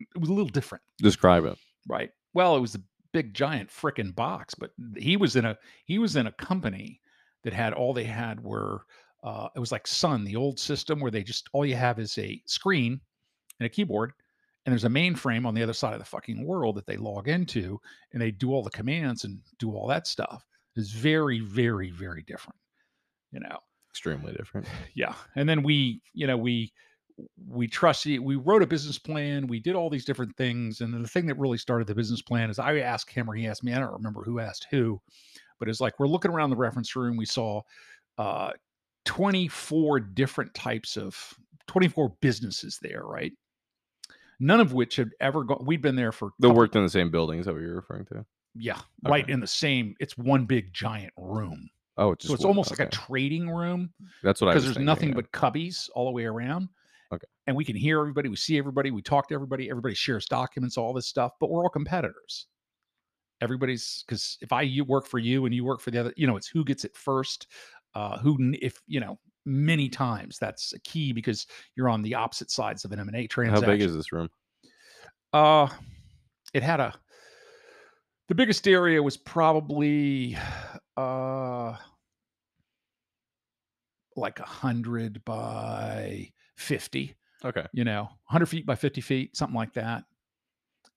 it 0.00 0.18
was 0.18 0.30
a 0.30 0.32
little 0.32 0.48
different 0.50 0.82
Describe 0.98 1.44
it. 1.44 1.58
right 1.86 2.10
well 2.32 2.56
it 2.56 2.60
was 2.60 2.74
a 2.74 2.80
big 3.12 3.34
giant 3.34 3.68
frickin' 3.68 4.14
box 4.14 4.54
but 4.54 4.70
he 4.96 5.16
was 5.18 5.36
in 5.36 5.44
a 5.44 5.58
he 5.84 5.98
was 5.98 6.16
in 6.16 6.26
a 6.26 6.32
company 6.32 7.00
that 7.44 7.52
had 7.52 7.74
all 7.74 7.92
they 7.92 8.04
had 8.04 8.42
were 8.42 8.86
uh 9.22 9.48
it 9.54 9.58
was 9.58 9.72
like 9.72 9.86
sun 9.86 10.24
the 10.24 10.36
old 10.36 10.58
system 10.58 11.00
where 11.00 11.10
they 11.10 11.22
just 11.22 11.48
all 11.52 11.66
you 11.66 11.76
have 11.76 11.98
is 11.98 12.16
a 12.18 12.40
screen 12.46 13.00
and 13.58 13.66
a 13.66 13.70
keyboard 13.70 14.12
and 14.66 14.72
there's 14.72 14.84
a 14.84 14.88
mainframe 14.88 15.46
on 15.46 15.54
the 15.54 15.62
other 15.62 15.72
side 15.72 15.92
of 15.92 15.98
the 15.98 16.04
fucking 16.04 16.44
world 16.44 16.76
that 16.76 16.86
they 16.86 16.96
log 16.96 17.28
into 17.28 17.80
and 18.12 18.20
they 18.20 18.30
do 18.30 18.52
all 18.52 18.62
the 18.62 18.70
commands 18.70 19.24
and 19.24 19.38
do 19.58 19.72
all 19.72 19.86
that 19.86 20.06
stuff 20.06 20.46
it's 20.76 20.90
very 20.90 21.40
very 21.40 21.90
very 21.90 22.22
different 22.22 22.58
you 23.32 23.40
know 23.40 23.58
Extremely 23.90 24.32
different. 24.32 24.66
yeah 24.94 25.14
and 25.36 25.48
then 25.48 25.62
we 25.62 26.00
you 26.14 26.26
know 26.26 26.36
we 26.36 26.72
we 27.48 27.66
trusted 27.66 28.20
we 28.20 28.36
wrote 28.36 28.62
a 28.62 28.66
business 28.66 28.98
plan 28.98 29.46
we 29.46 29.60
did 29.60 29.74
all 29.74 29.90
these 29.90 30.06
different 30.06 30.34
things 30.36 30.80
and 30.80 30.94
then 30.94 31.02
the 31.02 31.08
thing 31.08 31.26
that 31.26 31.38
really 31.38 31.58
started 31.58 31.86
the 31.86 31.94
business 31.94 32.22
plan 32.22 32.48
is 32.48 32.58
i 32.58 32.78
asked 32.78 33.10
him 33.10 33.28
or 33.28 33.34
he 33.34 33.46
asked 33.46 33.62
me 33.62 33.74
i 33.74 33.78
don't 33.78 33.92
remember 33.92 34.22
who 34.22 34.38
asked 34.38 34.66
who 34.70 34.98
but 35.58 35.68
it's 35.68 35.80
like 35.80 35.98
we're 35.98 36.06
looking 36.06 36.30
around 36.30 36.48
the 36.48 36.56
reference 36.56 36.96
room 36.96 37.16
we 37.16 37.26
saw 37.26 37.60
uh 38.16 38.52
24 39.04 40.00
different 40.00 40.54
types 40.54 40.96
of 40.96 41.34
24 41.66 42.14
businesses 42.20 42.78
there 42.82 43.02
right 43.04 43.32
none 44.40 44.60
of 44.60 44.72
which 44.72 44.96
had 44.96 45.10
ever 45.20 45.44
gone 45.44 45.64
we'd 45.64 45.82
been 45.82 45.96
there 45.96 46.12
for 46.12 46.30
They 46.38 46.48
worked 46.48 46.76
in 46.76 46.82
the 46.82 46.88
same 46.90 47.10
buildings 47.10 47.46
that 47.46 47.52
what 47.52 47.62
you're 47.62 47.74
referring 47.76 48.06
to. 48.06 48.24
yeah 48.54 48.78
right 49.04 49.28
in 49.28 49.40
the 49.40 49.46
same 49.46 49.94
it's 50.00 50.16
one 50.18 50.44
big 50.46 50.72
giant 50.72 51.12
room 51.16 51.68
Oh, 51.96 52.12
it's 52.12 52.26
So 52.26 52.32
it's 52.34 52.44
one- 52.44 52.50
almost 52.50 52.70
like 52.70 52.80
a 52.80 52.90
trading 52.90 53.50
room 53.50 53.92
That's 54.22 54.40
what 54.40 54.48
I 54.48 54.52
because 54.52 54.64
there's 54.64 54.76
thinking, 54.76 54.86
nothing 54.86 55.08
yeah. 55.10 55.16
but 55.16 55.32
cubbies 55.32 55.90
all 55.94 56.06
the 56.06 56.12
way 56.12 56.24
around. 56.24 56.68
Okay. 57.12 57.26
And 57.46 57.54
we 57.54 57.64
can 57.64 57.76
hear 57.76 58.00
everybody, 58.00 58.30
we 58.30 58.36
see 58.36 58.56
everybody, 58.56 58.90
we 58.90 59.02
talk 59.02 59.28
to 59.28 59.34
everybody, 59.34 59.68
everybody 59.68 59.94
shares 59.94 60.24
documents, 60.24 60.78
all 60.78 60.94
this 60.94 61.08
stuff, 61.08 61.32
but 61.40 61.50
we're 61.50 61.62
all 61.62 61.68
competitors. 61.68 62.46
Everybody's 63.42 64.02
because 64.06 64.38
if 64.40 64.50
I 64.52 64.62
you 64.62 64.84
work 64.84 65.06
for 65.06 65.18
you 65.18 65.44
and 65.44 65.54
you 65.54 65.62
work 65.64 65.80
for 65.80 65.90
the 65.90 65.98
other, 65.98 66.14
you 66.16 66.26
know, 66.26 66.36
it's 66.36 66.46
who 66.46 66.64
gets 66.64 66.84
it 66.86 66.96
first. 66.96 67.48
Uh, 67.94 68.18
who 68.18 68.54
if 68.60 68.80
you 68.86 69.00
know 69.00 69.18
many 69.44 69.88
times 69.88 70.38
that's 70.38 70.72
a 70.72 70.80
key 70.80 71.12
because 71.12 71.46
you're 71.76 71.88
on 71.88 72.02
the 72.02 72.14
opposite 72.14 72.50
sides 72.50 72.84
of 72.84 72.92
an 72.92 73.00
M&A 73.00 73.26
transaction. 73.26 73.64
How 73.64 73.70
big 73.70 73.82
is 73.82 73.94
this 73.94 74.12
room? 74.12 74.28
Uh, 75.32 75.68
it 76.52 76.62
had 76.62 76.80
a. 76.80 76.94
The 78.28 78.34
biggest 78.34 78.68
area 78.68 79.02
was 79.02 79.16
probably, 79.16 80.38
uh, 80.96 81.74
like 84.16 84.38
a 84.38 84.44
hundred 84.44 85.24
by 85.24 86.30
fifty. 86.56 87.16
Okay. 87.44 87.66
You 87.72 87.84
know, 87.84 88.08
hundred 88.24 88.46
feet 88.46 88.66
by 88.66 88.76
fifty 88.76 89.00
feet, 89.00 89.36
something 89.36 89.56
like 89.56 89.72
that. 89.74 90.04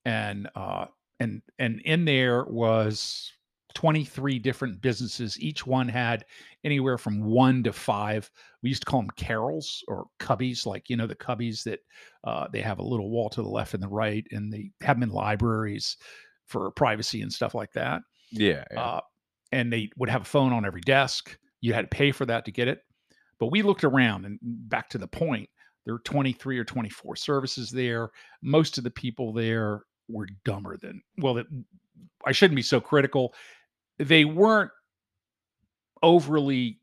And 0.05 0.49
uh, 0.55 0.85
and 1.19 1.41
and 1.57 1.81
in 1.85 2.05
there 2.05 2.43
was 2.43 3.31
twenty 3.73 4.03
three 4.03 4.39
different 4.39 4.81
businesses. 4.81 5.39
Each 5.39 5.65
one 5.65 5.87
had 5.87 6.25
anywhere 6.63 6.97
from 6.97 7.23
one 7.23 7.63
to 7.63 7.73
five. 7.73 8.29
We 8.61 8.69
used 8.69 8.83
to 8.83 8.89
call 8.89 9.01
them 9.01 9.11
carrels 9.15 9.83
or 9.87 10.05
cubbies, 10.19 10.65
like 10.65 10.89
you 10.89 10.97
know 10.97 11.07
the 11.07 11.15
cubbies 11.15 11.63
that 11.63 11.79
uh, 12.23 12.47
they 12.51 12.61
have 12.61 12.79
a 12.79 12.83
little 12.83 13.09
wall 13.09 13.29
to 13.29 13.41
the 13.41 13.49
left 13.49 13.73
and 13.73 13.83
the 13.83 13.87
right, 13.87 14.25
and 14.31 14.51
they 14.51 14.71
have 14.81 14.97
them 14.99 15.09
in 15.09 15.15
libraries 15.15 15.97
for 16.45 16.71
privacy 16.71 17.21
and 17.21 17.31
stuff 17.31 17.55
like 17.55 17.71
that. 17.73 18.01
Yeah. 18.31 18.63
yeah. 18.71 18.81
Uh, 18.81 19.01
and 19.51 19.71
they 19.71 19.89
would 19.97 20.09
have 20.09 20.23
a 20.23 20.25
phone 20.25 20.53
on 20.53 20.65
every 20.65 20.81
desk. 20.81 21.37
You 21.61 21.73
had 21.73 21.89
to 21.89 21.95
pay 21.95 22.11
for 22.11 22.25
that 22.25 22.45
to 22.45 22.51
get 22.51 22.67
it. 22.67 22.79
But 23.39 23.51
we 23.51 23.61
looked 23.61 23.83
around 23.83 24.25
and 24.25 24.39
back 24.41 24.89
to 24.89 24.97
the 24.97 25.07
point, 25.07 25.49
there 25.85 25.95
were 25.95 26.01
23 26.01 26.57
or 26.57 26.63
24 26.63 27.15
services 27.15 27.69
there. 27.69 28.09
Most 28.41 28.77
of 28.77 28.83
the 28.83 28.91
people 28.91 29.33
there 29.33 29.81
were 30.07 30.27
dumber 30.45 30.77
than, 30.77 31.01
well, 31.17 31.33
that 31.35 31.45
I 32.25 32.31
shouldn't 32.31 32.55
be 32.55 32.61
so 32.61 32.79
critical. 32.79 33.33
They 33.99 34.25
weren't 34.25 34.71
overly 36.01 36.79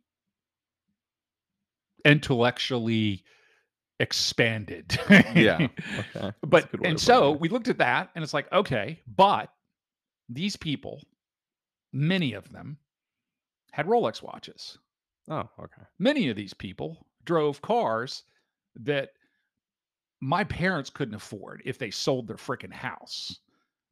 intellectually 2.05 3.25
expanded. 3.99 4.99
yeah. 5.35 5.69
Okay. 6.17 6.33
But 6.43 6.71
and 6.85 6.99
so 6.99 7.33
we 7.33 7.49
looked 7.49 7.69
at 7.69 7.79
that 7.79 8.11
and 8.15 8.25
it's 8.25 8.33
like 8.35 8.51
okay 8.53 9.01
but 9.07 9.53
these 10.29 10.57
people 10.57 11.03
many 11.93 12.33
of 12.33 12.51
them 12.51 12.79
had 13.73 13.87
rolex 13.87 14.23
watches 14.23 14.79
Oh, 15.29 15.49
okay. 15.61 15.83
many 15.99 16.29
of 16.31 16.37
these 16.37 16.55
people 16.55 17.07
drove 17.25 17.61
cars 17.63 18.23
that 18.77 19.11
my 20.21 20.43
parents 20.45 20.91
couldn't 20.91 21.15
afford 21.15 21.63
if 21.65 21.79
they 21.79 21.91
sold 21.91 22.27
their 22.27 22.37
freaking 22.37 22.73
house 22.73 23.39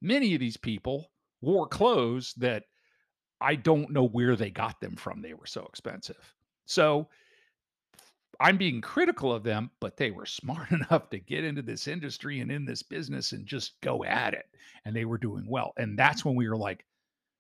many 0.01 0.35
of 0.35 0.41
these 0.41 0.57
people 0.57 1.11
wore 1.43 1.69
clothes 1.69 2.33
that 2.39 2.65
i 3.41 3.55
don't 3.55 3.91
know 3.91 4.07
where 4.07 4.37
they 4.37 4.51
got 4.51 4.81
them 4.81 4.97
from 4.97 5.21
they 5.21 5.35
were 5.35 5.47
so 5.47 5.65
expensive 5.67 6.35
so 6.67 7.09
I'm 8.41 8.57
being 8.57 8.81
critical 8.81 9.33
of 9.33 9.43
them, 9.43 9.71
but 9.81 9.97
they 9.97 10.11
were 10.11 10.27
smart 10.27 10.71
enough 10.71 11.11
to 11.11 11.19
get 11.19 11.45
into 11.45 11.63
this 11.63 11.89
industry 11.89 12.41
and 12.41 12.51
in 12.51 12.65
this 12.65 12.83
business 12.83 13.33
and 13.33 13.47
just 13.47 13.81
go 13.81 14.05
at 14.05 14.35
it. 14.35 14.47
And 14.85 14.95
they 14.95 15.05
were 15.05 15.19
doing 15.19 15.45
well. 15.49 15.73
And 15.77 15.99
that's 15.99 16.25
when 16.25 16.35
we 16.35 16.49
were 16.49 16.57
like, 16.57 16.85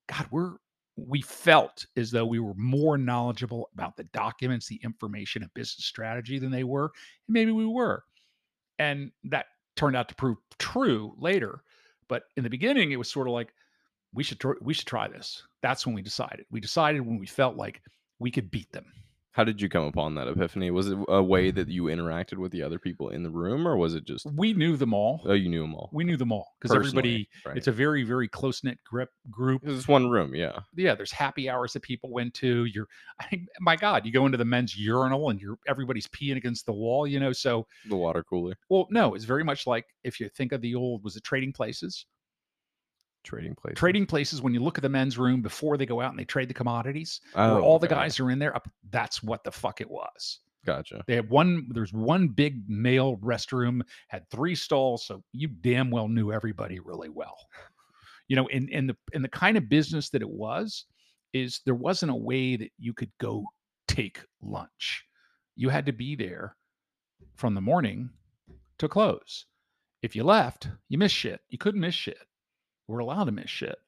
God, 0.08 0.26
we're, 0.30 0.54
we 0.96 1.22
felt 1.22 1.86
as 1.96 2.10
though 2.10 2.26
we 2.26 2.40
were 2.40 2.54
more 2.54 2.98
knowledgeable 2.98 3.70
about 3.74 3.96
the 3.96 4.04
documents, 4.04 4.66
the 4.66 4.80
information, 4.82 5.42
and 5.42 5.54
business 5.54 5.84
strategy 5.84 6.38
than 6.38 6.50
they 6.50 6.64
were. 6.64 6.90
And 7.26 7.34
maybe 7.34 7.52
we 7.52 7.66
were. 7.66 8.04
And 8.78 9.12
that 9.24 9.46
turned 9.76 9.96
out 9.96 10.08
to 10.08 10.14
prove 10.16 10.38
true 10.58 11.14
later. 11.18 11.62
But 12.08 12.24
in 12.36 12.42
the 12.42 12.50
beginning, 12.50 12.90
it 12.90 12.98
was 12.98 13.10
sort 13.10 13.28
of 13.28 13.34
like, 13.34 13.54
we 14.14 14.22
should, 14.22 14.42
we 14.60 14.74
should 14.74 14.86
try 14.86 15.08
this. 15.08 15.42
That's 15.62 15.86
when 15.86 15.94
we 15.94 16.02
decided. 16.02 16.46
We 16.50 16.60
decided 16.60 17.00
when 17.00 17.18
we 17.18 17.26
felt 17.26 17.56
like 17.56 17.82
we 18.18 18.30
could 18.30 18.50
beat 18.50 18.70
them. 18.72 18.86
How 19.32 19.44
did 19.44 19.62
you 19.62 19.68
come 19.68 19.84
upon 19.84 20.16
that 20.16 20.26
epiphany? 20.26 20.72
Was 20.72 20.88
it 20.88 20.98
a 21.06 21.22
way 21.22 21.52
that 21.52 21.68
you 21.68 21.84
interacted 21.84 22.38
with 22.38 22.50
the 22.50 22.60
other 22.64 22.80
people 22.80 23.10
in 23.10 23.22
the 23.22 23.30
room, 23.30 23.68
or 23.68 23.76
was 23.76 23.94
it 23.94 24.04
just 24.04 24.26
We 24.34 24.52
knew 24.52 24.76
them 24.76 24.92
all. 24.92 25.20
oh 25.26 25.32
you 25.34 25.48
knew 25.48 25.60
them 25.62 25.76
all? 25.76 25.90
we 25.92 26.02
knew 26.02 26.16
them 26.16 26.32
all 26.32 26.56
because 26.58 26.74
everybody 26.74 27.28
right. 27.46 27.56
it's 27.56 27.68
a 27.68 27.72
very 27.72 28.02
very 28.02 28.26
close 28.26 28.64
knit 28.64 28.78
grip 28.84 29.10
group 29.30 29.62
It 29.64 29.68
was 29.68 29.86
one 29.86 30.10
room, 30.10 30.34
yeah. 30.34 30.58
yeah 30.74 30.96
there's 30.96 31.12
happy 31.12 31.48
hours 31.48 31.72
that 31.74 31.82
people 31.82 32.10
went 32.10 32.34
to 32.34 32.64
you're 32.64 32.88
I, 33.20 33.42
my 33.60 33.76
god 33.76 34.04
you 34.04 34.10
go 34.10 34.26
into 34.26 34.38
the 34.38 34.44
men's 34.44 34.76
urinal 34.76 35.30
and 35.30 35.40
you're 35.40 35.58
everybody's 35.68 36.08
peeing 36.08 36.36
against 36.36 36.66
the 36.66 36.72
wall 36.72 37.06
you 37.06 37.20
know 37.20 37.32
so 37.32 37.64
The 37.88 37.94
water 37.96 38.24
cooler 38.24 38.54
well 38.70 38.88
no 38.90 39.14
it's 39.14 39.24
very 39.24 39.44
much 39.44 39.68
like 39.68 39.84
if 40.02 40.18
you 40.18 40.28
think 40.30 40.50
of 40.50 40.62
the 40.62 40.74
old 40.74 41.04
was 41.04 41.14
it 41.14 41.22
trading 41.22 41.52
places 41.52 42.06
trading 43.28 43.54
place. 43.54 43.75
trading 43.76 44.06
places 44.06 44.40
when 44.42 44.54
you 44.54 44.61
look 44.61 44.78
at 44.78 44.82
the 44.82 44.88
men's 44.88 45.18
room 45.18 45.42
before 45.42 45.76
they 45.76 45.87
go 45.87 46.00
out 46.00 46.11
and 46.11 46.18
they 46.18 46.25
trade 46.25 46.49
the 46.49 46.54
commodities 46.54 47.20
Oh, 47.35 47.54
where 47.54 47.62
all 47.62 47.78
the 47.78 47.87
guys 47.88 48.18
are 48.18 48.30
in 48.30 48.38
there 48.38 48.54
up 48.56 48.68
that's 48.90 49.23
what 49.23 49.44
the 49.44 49.52
fuck 49.52 49.80
it 49.80 49.90
was. 49.90 50.40
Gotcha. 50.66 51.02
they 51.06 51.14
had 51.14 51.30
one 51.30 51.68
there's 51.70 51.92
one 51.92 52.28
big 52.28 52.68
male 52.68 53.16
restroom 53.18 53.80
had 54.08 54.28
three 54.30 54.54
stalls 54.54 55.06
so 55.06 55.23
you 55.32 55.49
damn 55.49 55.90
well 55.90 56.08
knew 56.08 56.32
everybody 56.32 56.78
really 56.80 57.08
well. 57.08 57.37
You 58.28 58.37
know 58.37 58.47
in 58.49 58.68
in 58.68 58.87
the 58.87 58.97
in 59.12 59.23
the 59.23 59.28
kind 59.28 59.56
of 59.56 59.68
business 59.68 60.11
that 60.11 60.23
it 60.23 60.28
was 60.28 60.85
is 61.32 61.61
there 61.64 61.75
wasn't 61.75 62.11
a 62.12 62.14
way 62.16 62.56
that 62.56 62.70
you 62.78 62.92
could 62.92 63.11
go 63.18 63.44
take 63.87 64.20
lunch. 64.42 65.04
You 65.56 65.68
had 65.68 65.87
to 65.87 65.92
be 65.92 66.16
there 66.16 66.56
from 67.37 67.54
the 67.54 67.61
morning 67.61 68.11
to 68.78 68.88
close. 68.88 69.47
If 70.02 70.14
you 70.14 70.25
left 70.25 70.68
you 70.88 70.99
missed 70.99 71.14
shit. 71.14 71.40
You 71.49 71.58
couldn't 71.58 71.80
miss 71.80 71.94
shit 71.94 72.18
we're 72.88 72.99
allowed 73.00 73.25
to 73.25 73.33
miss 73.33 73.50
shit 73.50 73.78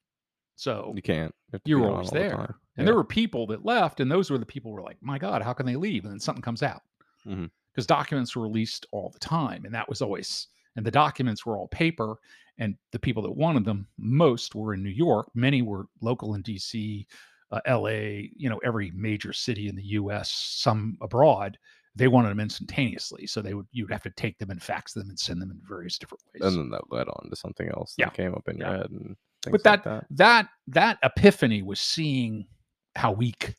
so 0.56 0.92
You 0.94 1.02
can't. 1.02 1.34
have 1.52 1.62
you 1.64 1.76
be 1.76 1.82
were 1.82 1.90
always 1.90 2.10
the 2.10 2.18
there. 2.18 2.36
time. 2.36 2.54
and 2.76 2.86
there 2.86 2.94
were 2.94 3.04
people 3.04 3.46
that 3.48 3.64
left, 3.64 4.00
and 4.00 4.10
those 4.10 4.30
were 4.30 4.38
the 4.38 4.46
people 4.46 4.70
who 4.70 4.76
were 4.76 4.82
like, 4.82 5.02
"My 5.02 5.18
God, 5.18 5.42
how 5.42 5.52
can 5.52 5.66
they 5.66 5.76
leave?" 5.76 6.04
And 6.04 6.12
then 6.12 6.20
something 6.20 6.42
comes 6.42 6.62
out 6.62 6.82
because 7.24 7.84
Mhm. 7.84 7.88
documents 7.88 8.36
were 8.36 8.42
released 8.42 8.86
all 8.92 9.10
the 9.10 9.18
time, 9.18 9.64
and 9.64 9.74
that 9.74 9.88
was 9.88 10.02
always. 10.02 10.48
And 10.76 10.86
the 10.86 10.90
documents 10.90 11.44
were 11.44 11.58
all 11.58 11.68
paper, 11.68 12.16
and 12.58 12.76
the 12.92 12.98
people 12.98 13.22
that 13.24 13.32
wanted 13.32 13.64
them 13.64 13.88
most 13.98 14.54
were 14.54 14.74
in 14.74 14.82
New 14.82 14.90
York. 14.90 15.28
Many 15.34 15.62
were 15.62 15.86
local 16.00 16.34
in 16.34 16.42
D.C., 16.42 17.06
uh, 17.50 17.60
L.A. 17.66 18.30
You 18.36 18.48
know, 18.48 18.58
every 18.58 18.90
major 18.92 19.32
city 19.32 19.68
in 19.68 19.74
the 19.74 19.82
U.S. 19.98 20.30
Some 20.30 20.96
abroad. 21.00 21.58
They 21.96 22.08
wanted 22.08 22.28
them 22.30 22.40
instantaneously, 22.40 23.26
so 23.26 23.42
they 23.42 23.54
would 23.54 23.66
you'd 23.72 23.90
have 23.90 24.02
to 24.04 24.10
take 24.10 24.38
them 24.38 24.50
and 24.50 24.62
fax 24.62 24.92
them 24.92 25.08
and 25.08 25.18
send 25.18 25.42
them 25.42 25.50
in 25.50 25.60
various 25.66 25.98
different 25.98 26.22
ways. 26.32 26.42
and 26.54 26.58
then 26.64 26.70
that 26.70 26.92
led 26.92 27.08
on 27.08 27.28
to 27.30 27.36
something 27.36 27.68
else 27.68 27.94
that 27.96 28.04
Yeah. 28.06 28.10
came 28.10 28.34
up 28.34 28.48
in 28.48 28.58
your 28.58 28.68
Yeah. 28.68 28.76
head 28.78 28.90
and 28.90 29.16
but 29.44 29.52
like 29.52 29.62
that, 29.62 29.84
that. 29.84 30.06
that 30.10 30.48
that 30.68 30.98
epiphany 31.02 31.62
was 31.62 31.80
seeing 31.80 32.46
how 32.94 33.10
weak 33.12 33.54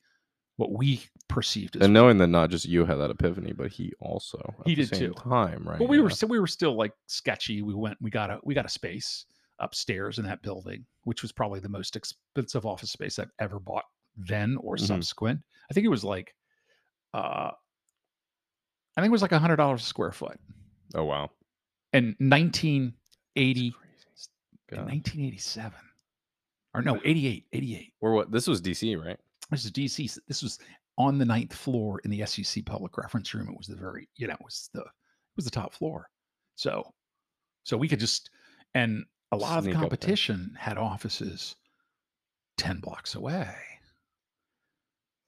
what 0.58 0.72
we 0.72 1.02
perceived 1.28 1.76
as 1.76 1.82
and 1.84 1.94
knowing 1.94 2.18
that 2.20 2.28
not 2.28 2.50
just 2.52 2.66
you 2.66 2.86
had 2.86 2.98
that 2.98 3.10
epiphany, 3.10 3.52
but 3.52 3.72
he 3.72 3.92
also 4.00 4.38
He 4.66 4.76
the 4.76 4.84
did 4.84 4.90
same 4.90 5.00
too. 5.10 5.14
Time, 5.16 5.68
right? 5.68 5.80
but 5.80 5.90
we 5.90 6.00
were 6.00 6.10
still 6.10 6.30
we 6.30 6.40
were 6.40 6.48
still 6.48 6.76
like 6.78 6.94
sketchy 7.08 7.62
we 7.64 7.74
went 7.74 7.98
we 8.00 8.10
got 8.12 8.30
a 8.30 8.40
we 8.44 8.54
got 8.54 8.66
a 8.66 8.70
space 8.70 9.26
upstairs 9.60 10.20
in 10.20 10.26
that 10.26 10.42
building 10.42 10.86
which 11.04 11.22
was 11.22 11.32
probably 11.32 11.60
the 11.60 11.70
most 11.70 11.96
expensive 11.96 12.66
office 12.66 12.92
space 12.92 13.20
i've 13.20 13.30
ever 13.40 13.60
bought 13.60 13.84
then 14.18 14.58
or 14.62 14.76
Mhm. 14.76 14.88
subsequent 14.88 15.40
i 15.70 15.74
think 15.74 15.86
it 15.86 15.90
was 15.90 16.04
like 16.04 16.34
uh 17.14 17.52
i 18.98 19.02
think 19.02 19.10
it 19.10 19.12
was 19.12 19.22
like 19.22 19.32
a 19.32 19.40
hundred 19.40 19.58
dollars 19.58 19.82
a 19.82 19.86
square 19.86 20.12
foot 20.12 20.40
Oh 20.94 21.06
wow. 21.06 21.30
in 21.94 22.16
1980 22.20 23.70
That's 23.70 23.78
crazy. 23.78 24.30
in 24.70 24.78
God. 24.78 24.86
1987 24.88 25.74
or 26.74 26.82
no 26.82 27.00
88 27.04 27.46
88 27.54 27.94
Or 28.02 28.14
what? 28.14 28.32
This 28.32 28.48
was 28.48 28.62
DC, 28.62 29.02
right? 29.04 29.18
This 29.50 29.66
is 29.66 29.72
DC. 29.72 30.18
This 30.28 30.42
was 30.44 30.60
on 30.98 31.18
the 31.18 31.26
ninth 31.26 31.54
floor 31.54 32.00
in 32.06 32.12
the 32.12 32.26
SEC 32.26 32.66
public 32.66 32.98
reference 32.98 33.34
room. 33.34 33.50
It 33.50 33.58
was 33.58 33.68
the 33.68 33.76
very, 33.76 34.08
you 34.16 34.28
know, 34.28 34.34
it 34.34 34.44
was 34.44 34.70
the 34.74 34.82
it 34.82 35.36
was 35.36 35.46
the 35.46 35.52
top 35.52 35.74
floor. 35.74 36.10
So 36.56 36.94
so 37.64 37.76
we 37.78 37.88
could 37.88 38.00
just 38.00 38.30
and 38.74 39.06
a 39.34 39.38
lot 39.38 39.58
of 39.58 39.64
Sneak 39.64 39.74
there. 39.76 39.82
competition 39.82 40.56
had 40.60 40.78
offices 40.78 41.56
10 42.58 42.80
blocks 42.80 43.16
away. 43.16 43.54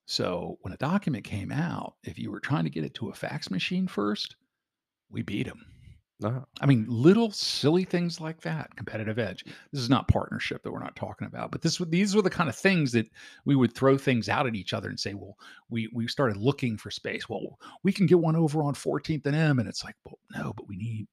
So 0.06 0.58
when 0.62 0.74
a 0.74 0.78
document 0.78 1.24
came 1.24 1.52
out, 1.52 1.96
if 2.04 2.20
you 2.20 2.32
were 2.32 2.40
trying 2.40 2.66
to 2.66 2.70
get 2.70 2.84
it 2.84 2.94
to 2.96 3.10
a 3.10 3.14
fax 3.14 3.50
machine 3.50 3.88
first, 3.88 4.36
we 5.10 5.22
beat 5.22 5.48
them. 5.48 5.66
No. 6.20 6.30
Uh-huh. 6.30 6.42
I 6.62 6.66
mean, 6.68 6.86
little 6.88 7.32
silly 7.32 7.84
things 7.84 8.22
like 8.22 8.42
that, 8.42 8.76
competitive 8.76 9.20
edge. 9.20 9.44
This 9.72 9.82
is 9.82 9.90
not 9.90 10.08
partnership 10.08 10.64
that 10.64 10.72
we're 10.72 10.80
not 10.80 10.96
talking 10.96 11.28
about, 11.28 11.52
but 11.52 11.62
this 11.62 11.80
these 11.90 12.16
were 12.16 12.22
the 12.22 12.30
kind 12.30 12.50
of 12.50 12.56
things 12.56 12.92
that 12.94 13.08
we 13.46 13.56
would 13.56 13.74
throw 13.74 13.98
things 13.98 14.30
out 14.30 14.48
at 14.48 14.56
each 14.56 14.74
other 14.74 14.90
and 14.90 15.00
say, 15.00 15.16
"Well, 15.16 15.38
we 15.70 15.90
we 15.94 16.08
started 16.08 16.38
looking 16.38 16.78
for 16.78 16.92
space. 16.92 17.28
Well, 17.28 17.60
we 17.84 17.92
can 17.92 18.06
get 18.06 18.20
one 18.20 18.36
over 18.36 18.64
on 18.64 18.74
14th 18.74 19.26
and 19.26 19.36
M," 19.36 19.60
and 19.60 19.68
it's 19.68 19.84
like, 19.84 19.96
"Well, 20.06 20.20
no, 20.36 20.54
but 20.54 20.68
we 20.68 20.78
need 20.78 21.08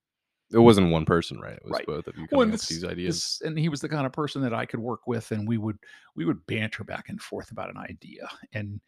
It 0.53 0.59
wasn't 0.59 0.91
one 0.91 1.05
person, 1.05 1.39
right? 1.41 1.55
It 1.55 1.63
was 1.65 1.73
Right. 1.73 1.87
both 1.87 2.09
of 2.09 2.17
you 2.17 2.27
Well, 2.33 2.41
coming 2.43 2.53
this- 2.53 2.69
these 2.69 2.85
ideas. 2.85 3.15
this- 3.17 3.41
and 3.49 3.59
he 3.59 3.69
was 3.69 3.81
the 3.81 3.89
kind 3.89 4.05
of 4.07 4.13
person 4.13 4.43
that 4.43 4.53
I 4.55 4.67
could 4.67 4.81
work 4.81 5.07
with, 5.07 5.31
and 5.33 5.47
we 5.47 5.59
would 5.59 5.79
we 6.17 6.25
would 6.25 6.45
banter 6.47 6.83
back 6.85 7.09
and 7.09 7.21
forth 7.21 7.51
about 7.53 7.71
an 7.71 7.77
idea. 7.77 8.29
And 8.53 8.81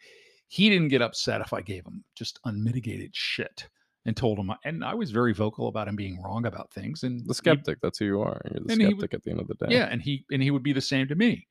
he 0.48 0.68
didn't 0.68 0.88
get 0.88 1.00
upset 1.02 1.40
if 1.40 1.52
I 1.52 1.60
gave 1.62 1.86
him 1.86 2.04
just 2.14 2.38
unmitigated 2.44 3.14
shit 3.14 3.68
and 4.04 4.16
told 4.16 4.38
him. 4.38 4.50
And 4.64 4.84
I 4.84 4.94
was 4.94 5.10
very 5.12 5.32
vocal 5.32 5.68
about 5.68 5.86
him 5.88 5.94
being 5.96 6.20
wrong 6.20 6.44
about 6.46 6.72
things. 6.72 7.04
And 7.04 7.20
the 7.20 7.28
he- 7.28 7.34
skeptic. 7.34 7.80
That's 7.80 7.98
who 7.98 8.04
you 8.06 8.20
are. 8.20 8.40
You're 8.50 8.64
the 8.64 8.74
he 8.74 8.86
would- 8.88 8.98
skeptic 8.98 9.14
at 9.14 9.22
the 9.22 9.30
end 9.30 9.40
of 9.40 9.46
the 9.46 9.54
day. 9.54 9.66
yeah, 9.70 9.84
and 9.86 10.02
he 10.02 10.24
and 10.32 10.42
he 10.42 10.50
would 10.50 10.62
be 10.64 10.72
the 10.72 10.80
same 10.80 11.06
to 11.08 11.14
me. 11.14 11.46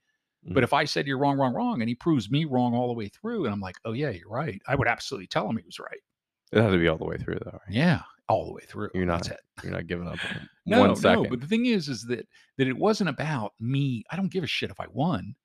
Mm. 0.45 0.53
But 0.55 0.63
if 0.63 0.73
I 0.73 0.83
said 0.85 1.07
you're 1.07 1.17
wrong, 1.19 1.37
wrong, 1.37 1.53
wrong, 1.53 1.81
and 1.81 1.87
he 1.89 1.95
proves 1.95 2.29
me 2.29 2.45
wrong 2.45 2.73
all 2.73 2.87
the 2.87 2.93
way 2.93 3.07
through, 3.07 3.45
and 3.45 3.53
I'm 3.53 3.61
like, 3.61 3.77
oh 3.85 3.93
yeah, 3.93 4.09
you're 4.09 4.27
right, 4.29 4.61
I 4.67 4.75
would 4.75 4.87
absolutely 4.87 5.27
tell 5.27 5.47
him 5.49 5.55
he 5.57 5.63
was 5.63 5.79
right. 5.79 5.99
It 6.51 6.61
had 6.61 6.71
to 6.71 6.77
be 6.77 6.87
all 6.89 6.97
the 6.97 7.05
way 7.05 7.17
through, 7.17 7.39
though. 7.45 7.51
Right? 7.51 7.61
Yeah, 7.69 8.01
all 8.31 8.45
the 8.45 8.53
way 8.53 8.61
through. 8.67 8.89
You're 8.93 9.05
That's 9.05 9.29
not- 9.29 9.37
it. 9.37 9.63
You're 9.63 9.73
not 9.73 9.87
giving 9.87 10.07
up 10.07 10.17
No, 10.65 10.79
one 10.81 10.95
second. 10.95 11.23
no. 11.23 11.29
But 11.29 11.41
the 11.41 11.47
thing 11.47 11.65
is, 11.65 11.87
is 11.89 12.03
that 12.05 12.27
that 12.57 12.67
it 12.67 12.77
wasn't 12.77 13.09
about 13.09 13.53
me. 13.59 14.03
I 14.11 14.15
don't 14.15 14.31
give 14.31 14.43
a 14.43 14.47
shit 14.47 14.71
if 14.71 14.79
I 14.79 14.87
won. 14.91 15.35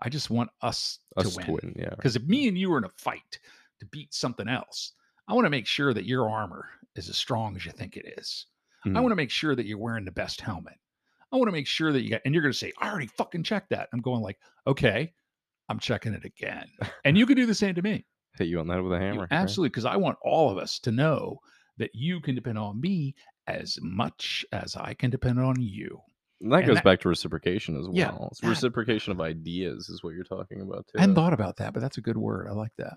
I 0.00 0.08
just 0.08 0.28
want 0.30 0.50
us, 0.62 0.98
Us 1.16 1.34
to 1.34 1.40
to 1.44 1.50
win. 1.52 1.60
win, 1.62 1.74
yeah. 1.78 1.90
Because 1.90 2.16
if 2.16 2.22
me 2.24 2.48
and 2.48 2.58
you 2.58 2.70
were 2.70 2.78
in 2.78 2.84
a 2.84 2.88
fight 2.98 3.38
to 3.80 3.86
beat 3.86 4.12
something 4.12 4.48
else, 4.48 4.92
I 5.28 5.32
want 5.34 5.46
to 5.46 5.50
make 5.50 5.66
sure 5.66 5.94
that 5.94 6.04
your 6.06 6.28
armor 6.28 6.68
is 6.96 7.08
as 7.08 7.16
strong 7.16 7.56
as 7.56 7.64
you 7.64 7.72
think 7.72 7.96
it 7.96 8.14
is. 8.18 8.46
I 8.84 8.88
Mhm. 8.88 9.02
want 9.02 9.10
to 9.12 9.16
make 9.16 9.30
sure 9.30 9.54
that 9.56 9.66
you're 9.66 9.78
wearing 9.78 10.04
the 10.04 10.12
best 10.12 10.40
helmet. 10.40 10.74
I 11.32 11.36
want 11.36 11.48
to 11.48 11.52
make 11.52 11.66
sure 11.66 11.92
that 11.92 12.02
you 12.02 12.10
got, 12.10 12.20
and 12.24 12.32
you're 12.34 12.42
going 12.42 12.52
to 12.52 12.58
say, 12.58 12.72
I 12.78 12.88
already 12.90 13.06
fucking 13.08 13.42
checked 13.42 13.70
that. 13.70 13.88
I'm 13.92 14.00
going 14.00 14.20
like, 14.22 14.38
okay, 14.66 15.12
I'm 15.68 15.78
checking 15.80 16.12
it 16.14 16.24
again. 16.24 16.68
And 17.04 17.18
you 17.18 17.26
can 17.26 17.36
do 17.36 17.46
the 17.46 17.54
same 17.54 17.74
to 17.74 17.82
me. 17.82 18.06
Hit 18.38 18.48
you 18.48 18.60
on 18.60 18.68
that 18.68 18.82
with 18.82 18.92
a 18.92 18.98
hammer. 18.98 19.20
right? 19.22 19.28
absolutely. 19.32 19.70
Because 19.70 19.86
I 19.86 19.96
want 19.96 20.18
all 20.22 20.50
of 20.50 20.58
us 20.58 20.78
to 20.80 20.92
know 20.92 21.38
that 21.78 21.90
you 21.94 22.20
can 22.20 22.34
depend 22.34 22.58
on 22.58 22.80
me 22.80 23.14
as 23.46 23.78
much 23.82 24.44
as 24.52 24.76
I 24.76 24.94
can 24.94 25.10
depend 25.10 25.38
on 25.40 25.60
you. 25.60 26.00
And 26.40 26.52
that 26.52 26.58
and 26.58 26.66
goes 26.66 26.74
that- 26.76 26.84
back 26.84 27.00
to 27.00 27.08
reciprocation 27.08 27.78
as 27.78 27.86
well. 27.86 27.94
Yeah, 27.94 28.16
It's 28.30 28.40
that- 28.40 28.48
reciprocation 28.48 29.12
of 29.12 29.20
ideas 29.20 29.88
is 29.88 30.02
what 30.02 30.14
you're 30.14 30.24
talking 30.24 30.60
about 30.60 30.86
too. 30.88 30.98
I 30.98 31.02
hadn't 31.02 31.14
thought 31.14 31.32
about 31.32 31.56
that, 31.58 31.72
but 31.72 31.80
that's 31.80 31.98
a 31.98 32.02
good 32.02 32.16
word. 32.18 32.48
I 32.48 32.52
like 32.52 32.72
that. 32.78 32.96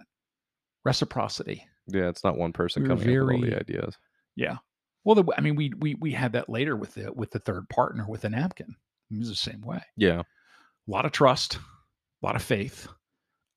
Reciprocity. 0.85 1.65
yeah, 1.87 2.07
it's 2.07 2.23
not 2.23 2.37
one 2.37 2.53
person 2.53 2.83
we 2.83 2.89
were 2.89 2.95
coming 2.95 3.17
up 3.19 3.25
with 3.27 3.35
all 3.35 3.41
the 3.41 3.59
ideas. 3.59 3.97
Yeah. 4.35 4.57
Well, 5.03 5.15
the, 5.15 5.23
I 5.37 5.41
mean, 5.41 5.55
we 5.55 5.73
we 5.79 5.95
we 5.95 6.11
had 6.11 6.33
that 6.33 6.49
later 6.49 6.75
with 6.75 6.93
the 6.93 7.11
with 7.13 7.31
the 7.31 7.39
third 7.39 7.67
partner 7.69 8.05
with 8.07 8.21
the 8.21 8.29
napkin. 8.29 8.75
It 9.11 9.17
was 9.19 9.29
the 9.29 9.35
same 9.35 9.61
way. 9.61 9.81
Yeah. 9.97 10.19
A 10.21 10.91
lot 10.91 11.05
of 11.05 11.11
trust, 11.11 11.55
a 11.55 12.25
lot 12.25 12.35
of 12.35 12.41
faith. 12.43 12.87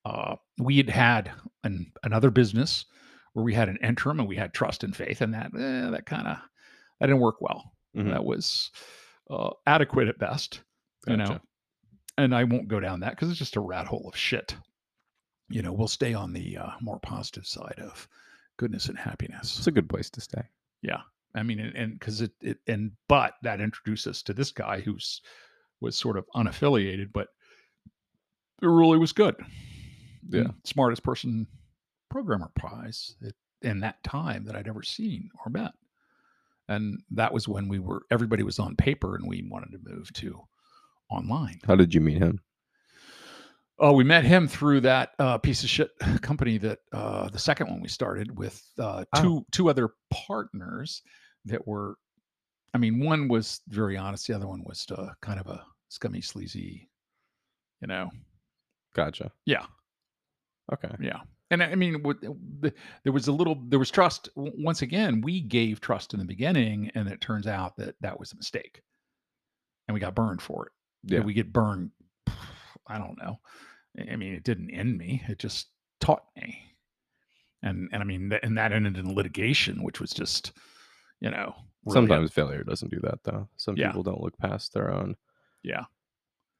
Uh, 0.05 0.35
we 0.57 0.77
had 0.77 0.89
had 0.89 1.31
an, 1.63 1.91
another 2.03 2.29
business 2.31 2.85
where 3.33 3.43
we 3.43 3.53
had 3.53 3.69
an 3.69 3.77
interim 3.81 4.19
and 4.19 4.29
we 4.29 4.35
had 4.35 4.53
trust 4.53 4.83
and 4.83 4.95
faith, 4.95 5.21
and 5.21 5.33
that 5.33 5.47
eh, 5.57 5.89
that 5.91 6.05
kind 6.05 6.27
of 6.27 6.37
that 6.99 7.07
didn't 7.07 7.21
work 7.21 7.41
well. 7.41 7.73
Mhm. 7.95 8.11
That 8.11 8.25
was 8.25 8.71
uh, 9.29 9.51
adequate 9.67 10.07
at 10.07 10.17
best, 10.19 10.61
you 11.07 11.17
know. 11.17 11.39
And 12.17 12.35
I 12.35 12.43
won't 12.43 12.67
go 12.67 12.79
down 12.79 12.99
that 12.99 13.11
because 13.11 13.29
it's 13.29 13.39
just 13.39 13.55
a 13.55 13.59
rat 13.61 13.87
hole 13.87 14.07
of 14.07 14.15
shit. 14.15 14.55
You 15.49 15.61
know, 15.61 15.73
we'll 15.73 15.87
stay 15.87 16.13
on 16.13 16.31
the 16.33 16.57
uh, 16.57 16.69
more 16.81 16.99
positive 16.99 17.45
side 17.45 17.79
of 17.79 18.07
goodness 18.57 18.87
and 18.87 18.97
happiness. 18.97 19.57
It's 19.57 19.67
a 19.67 19.71
good 19.71 19.89
place 19.89 20.09
to 20.11 20.21
stay. 20.21 20.43
Yeah, 20.83 21.01
I 21.35 21.41
mean, 21.43 21.59
and- 21.59 21.93
because 21.99 22.21
it, 22.21 22.31
it, 22.41 22.59
and 22.67 22.91
but 23.07 23.33
that 23.41 23.61
introduced 23.61 24.05
us 24.07 24.21
to 24.23 24.33
this 24.33 24.51
guy 24.51 24.79
who's 24.79 25.21
was 25.81 25.97
sort 25.97 26.17
of 26.17 26.25
unaffiliated, 26.35 27.11
but 27.11 27.27
it 28.61 28.67
really 28.67 28.97
was 28.97 29.11
good. 29.11 29.35
Yeah. 30.29 30.47
Smartest 30.63 31.03
person 31.03 31.47
programmer 32.13 32.51
prize 32.55 33.15
in 33.63 33.79
that 33.79 34.01
time 34.03 34.45
that 34.45 34.55
I'd 34.55 34.67
ever 34.67 34.83
seen 34.83 35.29
or 35.43 35.49
met. 35.49 35.71
And 36.69 36.99
that 37.09 37.33
was 37.33 37.47
when 37.47 37.67
we 37.67 37.79
were 37.79 38.03
everybody 38.11 38.43
was 38.43 38.59
on 38.59 38.75
paper 38.75 39.15
and 39.15 39.27
we 39.27 39.43
wanted 39.49 39.71
to 39.71 39.79
move 39.83 40.13
to 40.13 40.39
online. 41.09 41.59
How 41.65 41.75
did 41.75 41.91
you 41.93 41.99
meet 42.01 42.19
him? 42.19 42.39
Oh, 43.79 43.93
we 43.93 44.03
met 44.03 44.23
him 44.23 44.47
through 44.47 44.81
that 44.81 45.13
uh, 45.17 45.39
piece 45.39 45.63
of 45.63 45.69
shit 45.69 45.89
company 46.21 46.59
that 46.59 46.79
uh, 46.91 47.29
the 47.29 47.39
second 47.39 47.67
one 47.71 47.81
we 47.81 47.87
started 47.87 48.37
with 48.37 48.61
uh, 48.77 49.05
Oh. 49.15 49.21
two 49.21 49.45
two 49.51 49.69
other 49.69 49.89
partners 50.11 51.01
that 51.45 51.67
were, 51.67 51.95
I 52.75 52.77
mean, 52.77 53.03
one 53.03 53.27
was 53.27 53.61
very 53.69 53.97
honest, 53.97 54.27
the 54.27 54.35
other 54.35 54.47
one 54.47 54.63
was 54.63 54.85
uh, 54.91 55.09
kind 55.21 55.39
of 55.39 55.47
a 55.47 55.65
scummy, 55.89 56.21
sleazy, 56.21 56.87
you 57.81 57.87
know. 57.87 58.11
Gotcha. 58.95 59.31
Yeah, 59.45 59.65
Okay. 60.71 60.93
yeah. 60.99 61.21
And 61.53 61.63
I 61.63 61.67
I 61.71 61.75
mean, 61.75 61.95
uh, 62.05 62.13
the- 62.59 62.73
there 63.03 63.13
was 63.13 63.27
a 63.27 63.31
little, 63.31 63.55
there 63.67 63.79
was 63.79 63.91
trust. 63.91 64.29
Once 64.35 64.81
again, 64.81 65.21
we 65.21 65.39
gave 65.41 65.79
trust 65.81 66.13
in 66.13 66.19
the 66.19 66.25
beginning, 66.25 66.91
and 66.95 67.07
it 67.07 67.21
turns 67.21 67.47
out 67.47 67.77
that 67.77 67.95
that 68.01 68.19
was 68.19 68.33
a 68.33 68.35
mistake, 68.35 68.81
and 69.87 69.93
we 69.93 69.99
got 69.99 70.15
burned 70.15 70.41
for 70.41 70.65
it. 70.67 70.71
Did 71.05 71.19
Yeah. 71.19 71.25
we 71.25 71.33
get 71.33 71.53
burned? 71.53 71.91
I 72.87 72.97
don't 72.97 73.17
know. 73.17 73.39
I- 73.97 74.13
I 74.13 74.15
mean, 74.15 74.33
it 74.33 74.43
didn't 74.43 74.71
end 74.71 74.97
me. 74.97 75.23
It 75.27 75.39
just 75.39 75.69
taught 75.99 76.25
me. 76.35 76.75
And 77.61 77.87
and 77.93 78.01
I 78.01 78.05
mean, 78.05 78.31
and 78.43 78.57
that 78.57 78.73
ended 78.73 78.97
in 78.97 79.13
litigation, 79.15 79.83
which 79.83 80.01
was 80.01 80.11
just, 80.11 80.51
you 81.21 81.29
know, 81.29 81.55
really 81.85 81.93
Sometimes 81.95 82.31
failure 82.33 82.63
doesn't 82.63 82.91
do 82.91 82.99
that 83.03 83.23
though. 83.23 83.47
Some 83.57 83.77
Yeah. 83.77 83.87
people 83.87 84.03
don't 84.03 84.19
look 84.21 84.37
past 84.37 84.73
their 84.73 84.91
own. 84.93 85.15
yeah. 85.63 85.85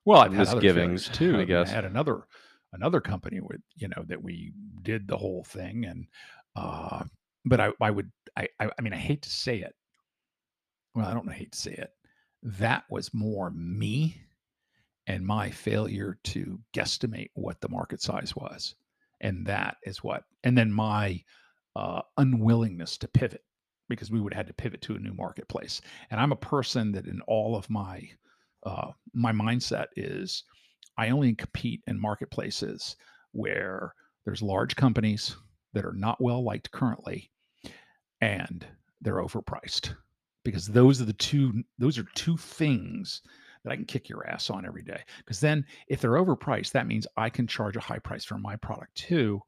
Well, 0.06 0.20
I've 0.20 0.34
had 0.34 0.40
misgivings, 0.54 1.08
too. 1.08 1.34
I 1.36 1.38
mean, 1.38 1.48
guess. 1.48 1.72
had 1.72 1.86
another 1.86 2.28
another 2.74 3.02
company 3.02 3.40
with 3.40 3.62
you 3.76 3.88
know 3.88 4.04
that 4.08 4.22
we 4.22 4.54
did 4.82 5.08
the 5.08 5.18
whole 5.18 5.44
thing, 5.44 5.86
and 5.86 6.08
uh, 6.56 7.04
but 7.46 7.60
I 7.60 7.72
I 7.82 7.92
would 7.92 8.12
I 8.38 8.48
I, 8.60 8.82
mean 8.82 8.94
I 8.94 8.98
hate 8.98 9.22
to 9.24 9.30
say 9.30 9.58
it. 9.60 9.76
Well, 10.96 11.08
I 11.08 11.14
don't 11.14 11.32
hate 11.32 11.54
to 11.54 11.60
say 11.60 11.74
it. 11.74 11.92
That 12.44 12.84
was 12.90 13.14
more 13.14 13.52
me 13.52 14.22
and 15.08 15.26
my 15.26 15.50
failure 15.50 16.18
to 16.24 16.60
guesstimate 16.74 17.30
what 17.34 17.60
the 17.62 17.70
market 17.70 18.02
size 18.02 18.36
was. 18.36 18.76
And 19.22 19.46
that 19.46 19.78
is 19.84 20.04
what, 20.04 20.24
and 20.44 20.58
then 20.58 20.72
my 20.72 21.24
uh, 21.76 22.02
unwillingness 22.18 22.98
to 23.00 23.08
pivot 23.08 23.44
because 23.90 24.12
we 24.12 24.22
would 24.22 24.34
have 24.34 24.46
had 24.46 24.48
to 24.48 24.54
pivot 24.54 24.82
to 24.82 24.96
a 24.96 25.00
new 25.00 25.14
marketplace. 25.14 25.82
And 26.10 26.20
I'm 26.20 26.32
a 26.32 26.38
person 26.38 26.92
that 26.94 27.08
in 27.08 27.22
all 27.22 27.56
of 27.56 27.70
my, 27.70 28.08
uh, 28.66 28.92
my 29.14 29.32
mindset 29.32 29.88
is 29.96 30.44
I 30.98 31.10
only 31.10 31.34
compete 31.36 31.82
in 31.88 32.00
marketplaces 32.00 32.96
where 33.32 33.94
there's 34.26 34.42
large 34.42 34.76
companies 34.76 35.36
that 35.74 35.86
are 35.86 35.94
not 35.94 36.22
well 36.22 36.44
liked 36.44 36.72
currently 36.72 37.32
and 38.22 38.66
they're 39.02 39.16
overpriced 39.16 39.96
because 40.44 40.68
those 40.68 41.02
are 41.02 41.06
the 41.06 41.14
two 41.14 41.64
those 41.78 41.98
are 41.98 42.06
two 42.16 42.38
things 42.38 43.22
that 43.64 43.72
I 43.72 43.76
can 43.76 43.86
kick 43.86 44.10
your 44.10 44.28
ass 44.28 44.50
on 44.50 44.66
every 44.66 44.84
day. 44.84 45.02
Because 45.20 45.40
then 45.40 45.66
if 45.88 46.02
they're 46.02 46.12
overpriced, 46.12 46.72
that 46.72 46.88
means 46.88 47.08
I 47.16 47.30
can 47.30 47.48
charge 47.48 47.78
a 47.78 47.82
high 47.82 48.00
price 48.00 48.26
for 48.26 48.38
my 48.38 48.56
product 48.58 48.96
too. 48.96 49.42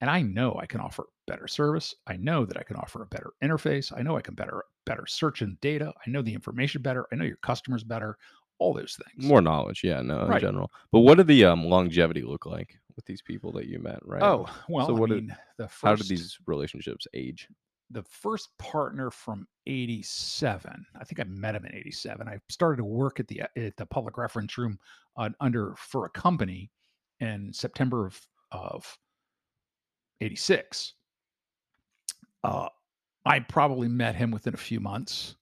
And 0.00 0.08
I 0.08 0.22
know 0.22 0.58
I 0.60 0.66
can 0.66 0.80
offer 0.80 1.04
better 1.26 1.46
service. 1.46 1.94
I 2.06 2.16
know 2.16 2.46
that 2.46 2.56
I 2.56 2.62
can 2.62 2.76
offer 2.76 3.02
a 3.02 3.06
better 3.06 3.32
interface. 3.42 3.92
I 3.96 4.02
know 4.02 4.16
I 4.16 4.22
can 4.22 4.34
better 4.34 4.64
better 4.86 5.06
search 5.06 5.42
and 5.42 5.60
data. 5.60 5.92
I 6.06 6.10
know 6.10 6.22
the 6.22 6.34
information 6.34 6.82
better. 6.82 7.06
I 7.12 7.16
know 7.16 7.24
your 7.24 7.36
customers 7.36 7.84
better. 7.84 8.16
All 8.60 8.72
those 8.74 8.96
things. 8.96 9.26
More 9.26 9.40
knowledge, 9.42 9.82
yeah, 9.82 10.00
no, 10.02 10.26
Right. 10.26 10.40
in 10.42 10.48
general. 10.48 10.70
But 10.92 11.00
what 11.00 11.16
did 11.16 11.26
the 11.26 11.44
um, 11.46 11.64
longevity 11.64 12.22
look 12.22 12.46
like 12.46 12.78
with 12.94 13.04
these 13.06 13.22
people 13.22 13.50
that 13.52 13.66
you 13.66 13.78
met, 13.80 13.98
right? 14.04 14.22
Oh 14.22 14.46
well, 14.68 14.86
So 14.86 14.94
I 14.96 14.98
what 15.00 15.10
did- 15.10 15.34
the 15.56 15.66
first, 15.66 15.82
how 15.84 15.94
did 15.96 16.06
these 16.08 16.38
relationships 16.46 17.06
age? 17.14 17.48
the 17.92 18.04
first 18.04 18.50
partner 18.56 19.10
from 19.10 19.48
87 19.66 20.86
i 21.00 21.02
think 21.02 21.18
i 21.18 21.24
met 21.24 21.56
him 21.56 21.64
in 21.64 21.74
87 21.74 22.28
i 22.28 22.38
started 22.48 22.76
to 22.76 22.84
work 22.84 23.18
at 23.18 23.26
the 23.26 23.42
at 23.56 23.76
the 23.76 23.84
public 23.86 24.16
reference 24.16 24.56
room 24.56 24.78
uh, 25.16 25.28
under 25.40 25.74
for 25.76 26.06
a 26.06 26.10
company 26.10 26.70
in 27.18 27.52
september 27.52 28.06
of 28.06 28.20
of 28.52 28.96
86 30.20 30.94
uh 32.44 32.68
i 33.26 33.40
probably 33.40 33.88
met 33.88 34.14
him 34.14 34.30
within 34.30 34.54
a 34.54 34.58
few 34.58 34.78
months 34.78 35.34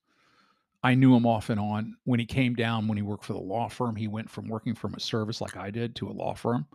i 0.83 0.95
knew 0.95 1.15
him 1.15 1.27
off 1.27 1.51
and 1.51 1.61
on 1.61 1.97
when 2.05 2.21
he 2.21 2.27
came 2.27 2.55
down 2.55 2.87
when 2.89 2.97
he 2.97 3.03
worked 3.03 3.25
for 3.25 3.33
the 3.33 3.39
law 3.39 3.69
firm 3.69 3.97
he 3.97 4.09
went 4.09 4.29
from 4.31 4.49
working 4.49 4.75
from 4.75 4.95
a 4.95 5.01
service 5.01 5.41
like 5.41 5.57
i 5.57 5.71
did 5.71 5.95
to 5.95 6.09
a 6.09 6.13
law 6.13 6.35
firm 6.35 6.67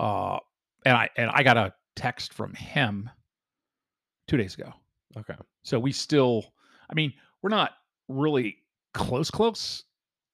uh 0.00 0.38
and 0.84 0.96
i 0.96 1.08
and 1.16 1.30
i 1.32 1.42
got 1.42 1.56
a 1.56 1.72
text 1.94 2.32
from 2.34 2.52
him 2.54 3.08
two 4.28 4.36
days 4.36 4.54
ago 4.54 4.72
Okay. 5.16 5.34
so 5.62 5.78
we 5.78 5.92
still, 5.92 6.44
I 6.90 6.94
mean, 6.94 7.12
we're 7.40 7.48
not 7.48 7.72
really 8.08 8.58
close, 8.92 9.30
close 9.30 9.84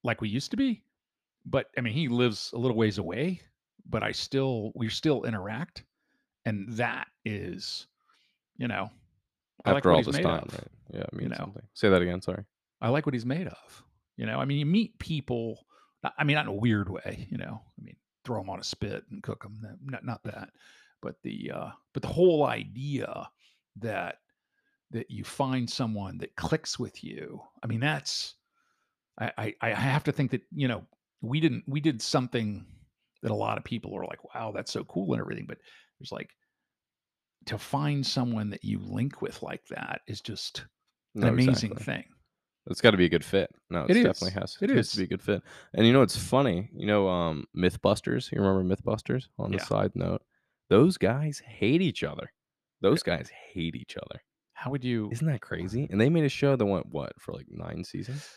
like 0.03 0.21
we 0.21 0.29
used 0.29 0.51
to 0.51 0.57
be. 0.57 0.83
But 1.47 1.67
I 1.79 1.83
mean, 1.83 1.93
he 1.93 2.09
lives 2.09 2.51
a 2.53 2.59
little 2.59 2.77
ways 2.77 2.99
away, 2.99 3.41
but 3.89 4.03
I 4.03 4.11
still, 4.11 4.73
we 4.75 4.89
still 4.89 5.23
interact. 5.23 5.85
And 6.47 6.69
that 6.71 7.07
is, 7.25 7.87
you 8.57 8.67
know, 8.67 8.91
I 9.65 9.71
like 9.71 9.77
After 9.79 9.91
what 9.91 9.97
all 9.99 10.03
this 10.13 10.21
time, 10.21 10.45
of. 10.49 10.53
right? 10.53 10.69
Yeah, 10.93 11.01
it 11.03 11.13
means 11.13 11.31
know. 11.31 11.37
something. 11.37 11.63
Say 11.75 11.89
that 11.89 12.03
again. 12.03 12.21
Sorry. 12.21 12.45
I 12.83 12.89
like 12.89 13.07
what 13.07 13.15
he's 13.15 13.25
made 13.25 13.47
of. 13.47 13.83
You 14.17 14.27
know, 14.27 14.39
I 14.39 14.45
mean, 14.45 14.59
you 14.59 14.67
meet 14.67 14.99
people, 14.99 15.65
I 16.19 16.25
mean, 16.25 16.35
not 16.35 16.45
in 16.45 16.51
a 16.51 16.55
weird 16.55 16.91
way, 16.91 17.27
you 17.31 17.39
know, 17.39 17.63
I 17.79 17.83
mean, 17.83 17.97
throw 18.25 18.41
them 18.41 18.51
on 18.51 18.61
a 18.61 18.65
spit 18.65 19.05
and 19.11 19.23
cook 19.23 19.43
them. 19.43 19.59
Not, 19.85 20.05
not 20.05 20.23
that, 20.25 20.51
but 21.01 21.17
the, 21.23 21.51
uh, 21.55 21.71
but 21.95 22.03
the 22.03 22.09
whole 22.09 22.45
idea 22.45 23.29
that 23.77 24.17
that 24.91 25.11
you 25.11 25.25
find 25.25 25.71
someone 25.71 26.19
that 26.19 26.37
clicks 26.37 26.79
with 26.79 27.03
you. 27.03 27.41
I 27.63 27.67
mean, 27.67 27.81
that's 27.81 28.35
I, 29.19 29.33
I 29.39 29.55
I 29.63 29.71
have 29.71 30.05
to 30.05 30.13
think 30.13 30.31
that 30.33 30.43
you 30.55 30.69
know 30.69 30.85
we 31.23 31.41
didn't 31.41 31.65
we 31.67 31.81
did 31.81 32.03
something 32.03 32.67
that 33.23 33.31
a 33.31 33.35
lot 33.35 33.57
of 33.57 33.65
people 33.65 33.97
are 33.97 34.05
like, 34.05 34.35
wow, 34.35 34.53
that's 34.53 34.71
so 34.71 34.85
cool 34.85 35.15
and 35.15 35.21
everything. 35.21 35.47
But 35.49 35.59
there's 35.99 36.13
like 36.13 36.31
to 37.47 37.57
find 37.57 38.07
someone 38.07 38.51
that 38.51 38.65
you 38.65 38.79
link 38.81 39.23
with 39.23 39.43
like 39.43 39.65
that 39.69 40.03
is 40.07 40.21
just 40.21 40.67
an 41.15 41.23
No, 41.23 41.29
amazing 41.29 41.73
exactly. 41.73 41.85
thing. 41.85 42.05
It's 42.67 42.81
got 42.81 42.93
to 42.93 42.97
be 42.97 43.07
a 43.07 43.09
good 43.09 43.25
fit. 43.25 43.51
No, 43.71 43.85
It 43.89 43.95
definitely 43.95 44.31
has. 44.33 44.57
It 44.61 44.71
has 44.71 44.87
is. 44.87 44.93
to 44.93 44.99
be 44.99 45.05
a 45.05 45.07
good 45.09 45.23
fit. 45.23 45.43
And 45.75 45.87
you 45.87 45.93
know, 45.93 46.03
it's 46.03 46.17
funny. 46.17 46.71
You 46.75 46.87
know, 46.87 47.09
um, 47.09 47.45
MythBusters. 47.57 48.31
You 48.31 48.41
remember 48.41 48.77
MythBusters? 48.77 49.29
On 49.39 49.51
the 49.51 49.57
Yeah. 49.59 49.65
side 49.65 49.93
note, 49.95 50.23
those 50.71 50.97
guys 50.97 51.41
hate 51.41 51.83
each 51.83 52.05
other. 52.05 52.33
Those 52.81 53.03
guys 53.03 53.31
hate 53.53 53.75
each 53.75 53.97
other. 53.97 54.23
How 54.55 54.71
would 54.71 54.85
you? 54.85 55.09
Isn't 55.11 55.27
that 55.27 55.41
crazy? 55.41 55.89
And 55.91 56.01
they 56.01 56.09
made 56.09 56.25
a 56.25 56.29
show 56.29 56.55
that 56.57 56.65
went 56.67 56.87
what 56.87 57.13
for 57.21 57.33
like 57.33 57.47
nine 57.49 57.83
seasons. 57.85 58.29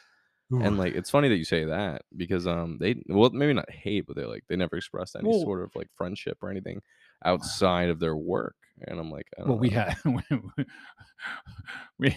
And 0.52 0.78
like, 0.78 0.94
it's 0.94 1.10
funny 1.10 1.28
that 1.30 1.38
you 1.38 1.44
say 1.44 1.66
that 1.66 2.04
because 2.16 2.46
um, 2.46 2.78
they 2.80 3.02
well 3.08 3.32
maybe 3.32 3.54
not 3.54 3.70
hate, 3.70 4.06
but 4.08 4.16
they 4.16 4.26
like 4.26 4.44
they 4.48 4.56
never 4.56 4.76
expressed 4.78 5.16
any 5.16 5.28
Well- 5.30 5.42
sort 5.42 5.64
of 5.64 5.72
like 5.76 5.88
friendship 5.96 6.38
or 6.42 6.50
anything 6.52 6.82
outside 7.24 7.90
of 7.90 8.00
their 8.00 8.16
work. 8.16 8.56
And 8.88 9.00
I'm 9.00 9.10
like, 9.10 9.28
I 9.38 9.42
don't 9.42 9.50
well, 9.50 9.60
we 9.60 9.70
oh. 9.70 9.74
had 9.74 9.96
we 11.98 12.16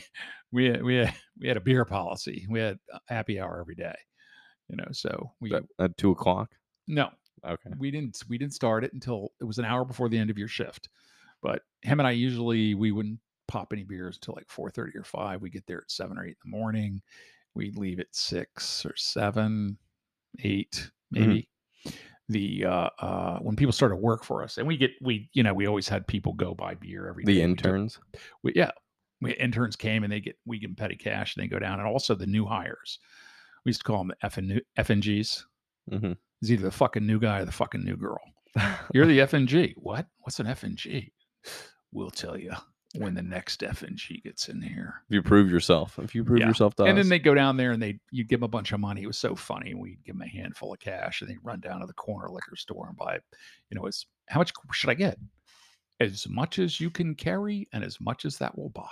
we 0.52 0.82
we 0.82 0.96
had 0.96 1.14
we 1.40 1.48
had 1.48 1.56
a 1.56 1.61
beer 1.61 1.84
policy. 1.84 2.46
We 2.48 2.61
had 2.61 2.78
a 2.92 3.00
happy 3.06 3.40
hour 3.40 3.61
every 3.61 3.76
day. 3.76 3.94
You 4.68 4.76
know, 4.76 4.88
so 4.92 5.32
we 5.40 5.54
At- 5.54 5.64
at 5.78 5.96
two 5.96 6.11
o'clock. 6.11 6.50
no, 6.87 7.11
Okay. 7.46 7.70
we 7.78 7.90
didn't 7.90 8.22
we 8.28 8.38
didn't 8.38 8.54
start 8.54 8.84
it 8.84 8.92
until 8.92 9.32
it 9.40 9.44
was 9.44 9.58
an 9.58 9.64
hour 9.64 9.84
before 9.84 10.08
the 10.08 10.18
end 10.18 10.30
of 10.30 10.38
your 10.38 10.48
shift. 10.48 10.88
But 11.42 11.62
him 11.82 12.00
and 12.00 12.06
I 12.06 12.11
usually 12.11 12.74
we 12.74 12.90
wouldn't 12.90 13.20
pop 13.46 13.72
any 13.72 13.84
beers 13.84 14.16
until 14.16 14.34
like 14.34 14.50
four 14.50 14.70
thirty 14.70 14.96
or 14.98 15.04
five. 15.04 15.40
We 15.40 15.50
get 15.50 15.66
there 15.66 15.78
at 15.78 15.90
seven 15.90 16.18
or 16.18 16.24
eight 16.24 16.37
in 16.44 16.50
the 16.50 16.56
morning. 16.56 17.00
We'd 17.54 17.78
leave 17.78 18.00
at 18.00 18.14
six 18.14 18.84
or 18.84 18.94
seven, 18.96 19.78
eight 20.42 20.90
mm-hmm. 21.14 21.28
maybe. 21.28 21.48
The 22.28 22.64
uh, 22.66 22.90
uh, 22.98 23.38
when 23.38 23.56
people 23.56 23.72
started 23.72 23.96
work 23.96 24.22
for 24.22 24.42
us, 24.42 24.58
and 24.58 24.66
we 24.66 24.76
get 24.76 24.90
we 25.00 25.30
you 25.32 25.42
know 25.42 25.54
we 25.54 25.66
always 25.66 25.88
had 25.88 26.06
people 26.06 26.34
go 26.34 26.54
buy 26.54 26.74
beer 26.74 27.08
every 27.08 27.24
The. 27.24 27.40
Interns. 27.40 27.98
we, 28.42 28.52
yeah, 28.54 28.70
we, 29.20 29.32
interns 29.34 29.76
came 29.76 30.04
and 30.04 30.12
they 30.12 30.20
get 30.20 30.36
we 30.44 30.58
give 30.58 30.70
them 30.70 30.76
petty 30.76 30.96
cash 30.96 31.34
and 31.34 31.42
they 31.42 31.48
go 31.48 31.58
down, 31.58 31.78
and 31.80 31.88
also 31.88 32.14
the 32.14 32.26
new 32.26 32.44
hires. 32.44 32.98
We 33.64 33.70
used 33.70 33.80
to 33.80 33.84
call 33.84 33.98
them 33.98 34.12
FN, 34.22 34.60
FNGs. 34.78 35.44
hmm 35.90 36.12
It's 36.42 36.50
either 36.50 36.64
the 36.64 36.70
fucking 36.70 37.06
new 37.06 37.18
guy 37.18 37.40
or 37.40 37.44
the 37.44 37.52
fucking 37.52 37.84
new 37.84 37.96
girl. 37.96 38.20
You're 38.92 39.06
the 39.06 39.20
FNG. 39.20 39.74
What? 39.76 40.06
What's 40.20 40.40
an 40.40 40.46
FNG? 40.46 41.10
We'll 41.92 42.10
tell 42.10 42.36
you 42.36 42.52
when 42.96 43.14
the 43.14 43.22
next 43.22 43.61
FNG 43.61 44.22
gets 44.22 44.48
in 44.48 44.62
here. 44.62 45.03
If 45.09 45.14
you 45.14 45.22
prove 45.22 45.51
yourself, 45.51 45.98
if 45.98 46.14
you 46.14 46.24
prove 46.24 46.38
Yeah. 46.40 46.48
yourself 46.48 46.74
to 46.77 46.85
And 46.85 46.98
us, 46.98 47.05
then 47.05 47.09
they 47.11 47.18
go 47.18 47.35
down 47.35 47.57
there 47.57 47.72
and 47.72 47.83
they 47.83 48.01
you 48.11 48.24
give 48.24 48.40
them 48.40 48.44
a 48.46 48.48
bunch 48.48 48.72
of 48.72 48.81
money. 48.81 49.03
It 49.03 49.07
was 49.07 49.18
so 49.18 49.35
funny. 49.37 49.74
We'd 49.74 50.03
give 50.05 50.14
them 50.16 50.22
a 50.22 50.29
handful 50.29 50.72
of 50.72 50.79
cash 50.81 51.20
and 51.20 51.29
they 51.31 51.37
run 51.42 51.61
down 51.61 51.81
to 51.81 51.87
the 51.87 51.92
corner 51.92 52.31
liquor 52.31 52.57
store 52.57 52.88
and 52.88 52.96
buy, 52.96 53.18
you 53.70 53.79
know, 53.79 53.87
as 53.87 54.07
how 54.29 54.40
much 54.40 54.53
should 54.72 54.90
I 54.90 54.94
get? 54.94 55.18
As 56.01 56.27
much 56.29 56.59
as 56.59 56.81
you 56.81 56.90
can 56.90 57.14
carry 57.14 57.68
and 57.72 57.85
as 57.85 58.01
much 58.01 58.24
as 58.24 58.38
that 58.38 58.57
will 58.57 58.70
buy. 58.70 58.88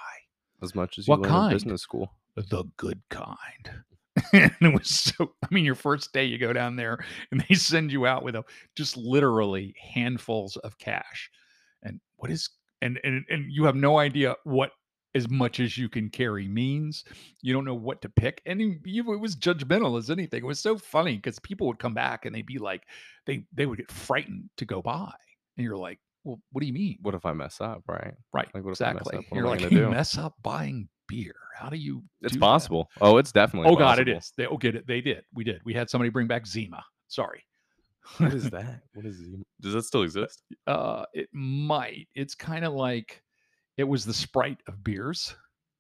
as 0.63 0.75
much 0.75 0.99
as 0.99 1.07
you 1.07 1.13
What 1.13 1.21
learn 1.21 1.31
kind? 1.31 1.53
in 1.53 1.57
business 1.57 1.83
school. 1.83 2.13
the 2.35 2.65
good 2.77 3.01
kind. 3.09 3.83
and 4.33 4.53
it 4.61 4.75
was 4.75 4.89
so 4.89 5.33
I 5.43 5.49
mean, 5.51 5.65
your 5.65 5.75
first 5.75 6.13
day 6.13 6.25
you 6.25 6.37
go 6.39 6.53
down 6.53 6.77
there 6.77 6.99
and 7.31 7.45
they 7.49 7.55
send 7.55 7.93
you 7.93 8.07
out 8.07 8.25
with 8.25 8.35
a 8.35 8.45
just 8.75 8.97
literally 8.97 9.75
handfuls 9.79 10.57
of 10.59 10.77
cash. 10.79 11.31
And 11.83 12.01
what 12.17 12.31
is 12.31 12.49
and 12.83 12.99
and 13.05 13.25
and 13.29 13.51
you 13.51 13.65
have 13.65 13.77
no 13.77 13.99
idea 13.99 14.37
what 14.45 14.71
as 15.15 15.29
much 15.31 15.61
as 15.61 15.79
you 15.79 15.89
can 15.89 16.11
carry 16.11 16.47
means. 16.47 17.03
You 17.41 17.55
don't 17.55 17.65
know 17.65 17.75
what 17.75 18.03
to 18.03 18.09
pick. 18.09 18.43
And 18.45 18.61
you, 18.61 18.79
you- 18.85 19.15
it 19.15 19.21
was 19.21 19.35
judgmental 19.35 19.99
as 19.99 20.11
anything. 20.11 20.43
It 20.43 20.47
was 20.47 20.61
so 20.61 20.77
funny 20.77 21.17
because 21.17 21.39
people 21.39 21.67
would 21.69 21.79
come 21.79 21.95
back 21.95 22.27
and 22.27 22.35
they'd 22.35 22.45
be 22.45 22.59
like, 22.59 22.83
they 23.25 23.45
they 23.55 23.65
would 23.67 23.79
get 23.79 23.91
frightened 23.91 24.51
to 24.59 24.67
go 24.67 24.83
by. 24.83 25.11
And 25.57 25.65
you're 25.65 25.77
like, 25.77 25.99
well, 26.25 26.39
what 26.53 26.61
do 26.61 26.67
you 26.67 26.75
mean? 26.75 26.99
What 27.01 27.15
if 27.15 27.25
I 27.25 27.33
mess 27.33 27.61
up? 27.61 27.83
Right? 27.89 28.12
Right. 28.33 28.49
Like, 28.55 28.62
what 28.65 28.73
if 28.73 28.83
I 28.83 28.93
mess 28.93 29.03
exactly. 29.07 29.19
up? 29.19 29.25
You're 29.33 29.47
like, 29.47 29.62
you 29.62 29.71
do? 29.71 29.91
mess 29.91 30.19
up 30.19 30.35
buying 30.43 30.89
beer. 31.09 31.35
How 31.57 31.71
do 31.71 31.77
you 31.79 32.03
It's 32.21 32.35
do 32.35 32.39
that?" 32.39 32.45
possible. 32.45 32.91
Oh, 33.01 33.17
it's 33.17 33.33
definitely. 33.33 33.71
Oh 33.71 33.77
God, 33.77 33.99
it 33.99 34.09
is. 34.09 34.33
They 34.37 34.47
oh 34.47 34.59
get 34.59 34.75
it. 34.75 34.87
They 34.87 35.01
did. 35.01 35.25
We 35.33 35.45
did. 35.45 35.62
We 35.65 35.73
had 35.73 35.89
somebody 35.89 36.11
bring 36.11 36.27
back 36.27 36.47
Zima. 36.47 36.85
Sorry. 37.09 37.43
What 38.19 38.35
is 38.35 38.51
that? 38.51 38.83
What 38.95 39.07
is? 39.07 39.16
Zima? 39.16 39.42
Does 39.61 39.73
that 39.75 39.83
still 39.85 40.03
exist? 40.03 40.42
uh 40.66 41.05
it 41.14 41.29
might. 41.33 42.09
It's 42.14 42.35
kind 42.35 42.64
of 42.64 42.73
like 42.73 43.23
it 43.77 43.85
was 43.85 44.05
the 44.05 44.14
Sprite 44.14 44.59
of 44.69 44.83
beers. 44.85 45.35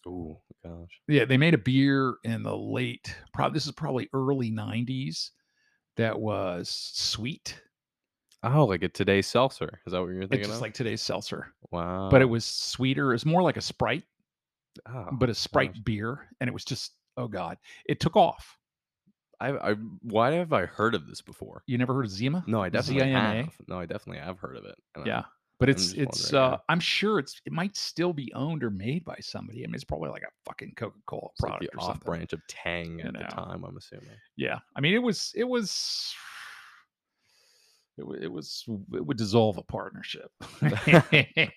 Oh 0.06 0.40
gosh. 0.64 1.00
Yeah, 1.08 1.24
they 1.24 1.36
made 1.36 1.54
a 1.54 1.58
beer 1.58 2.14
in 2.24 2.42
the 2.42 2.56
late 2.56 3.14
probably 3.32 3.54
this 3.56 3.66
is 3.66 3.72
probably 3.72 4.08
early 4.12 4.50
90s 4.52 5.30
that 5.96 6.18
was 6.18 6.68
sweet. 6.94 7.60
Oh, 8.42 8.64
like 8.66 8.82
a 8.82 8.88
today's 8.88 9.26
seltzer. 9.26 9.80
Is 9.86 9.92
that 9.92 10.00
what 10.00 10.08
you're 10.08 10.22
It's 10.22 10.30
thinking 10.30 10.46
just 10.48 10.56
of? 10.56 10.62
like 10.62 10.74
today's 10.74 11.02
seltzer. 11.02 11.52
wow. 11.72 12.08
But 12.10 12.22
it 12.22 12.26
was 12.26 12.44
sweeter. 12.44 13.14
It's 13.14 13.24
more 13.24 13.42
like 13.42 13.56
a 13.56 13.60
Sprite, 13.62 14.04
Oh, 14.88 15.08
but 15.12 15.30
a 15.30 15.34
Sprite 15.34 15.72
gosh. 15.72 15.82
beer. 15.84 16.28
And 16.40 16.46
it 16.46 16.52
was 16.52 16.64
just, 16.64 16.92
oh 17.16 17.26
God. 17.28 17.56
It 17.86 17.98
took 17.98 18.14
off. 18.14 18.56
I, 19.40 19.48
I. 19.50 19.74
Why 20.02 20.32
have 20.32 20.52
I 20.52 20.66
heard 20.66 20.94
of 20.94 21.06
this 21.06 21.20
before? 21.22 21.62
You 21.66 21.76
never 21.78 21.94
heard 21.94 22.06
of 22.06 22.10
Zima? 22.10 22.42
No, 22.46 22.62
I 22.62 22.68
definitely 22.68 23.04
ZIMA? 23.12 23.20
have. 23.20 23.54
No, 23.68 23.78
I 23.78 23.86
definitely 23.86 24.22
have 24.22 24.38
heard 24.38 24.56
of 24.56 24.64
it. 24.64 24.76
and 24.94 25.06
Yeah. 25.06 25.24
But 25.58 25.68
I'm 25.70 25.74
it's 25.74 25.92
it's 25.92 26.32
uh 26.34 26.50
yeah. 26.52 26.56
I'm 26.68 26.80
sure 26.80 27.18
it's 27.18 27.40
it 27.46 27.52
might 27.52 27.76
still 27.76 28.12
be 28.12 28.30
owned 28.34 28.62
or 28.62 28.68
made 28.70 29.04
by 29.06 29.16
somebody. 29.20 29.62
I 29.64 29.66
mean 29.66 29.74
it's 29.74 29.84
probably 29.84 30.10
like 30.10 30.22
a 30.22 30.28
fucking 30.44 30.74
Coca-Cola 30.76 31.28
It's 31.32 31.40
like 31.40 31.60
the 31.60 31.68
or 31.74 31.80
off 31.80 31.86
something. 31.86 32.04
branch 32.06 32.32
of 32.34 32.40
Tang 32.46 32.98
You 32.98 33.06
at 33.06 33.12
the 33.14 33.24
time. 33.24 33.64
I'm 33.64 33.76
assuming. 33.76 34.08
Yeah. 34.36 34.58
I 34.76 34.80
mean 34.82 34.92
it 34.94 35.02
was 35.02 35.32
it 35.34 35.44
was 35.44 36.14
it, 37.96 38.04
it 38.24 38.28
was 38.30 38.64
it 38.92 39.06
would 39.06 39.16
dissolve 39.16 39.56
a 39.56 39.62
partnership. 39.62 40.30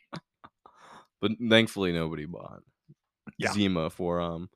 But 1.22 1.32
thankfully, 1.50 1.92
nobody 1.92 2.26
bought 2.26 2.62
Yeah. 3.38 3.52
Zima 3.52 3.89
for 3.89 4.22
um 4.22 4.50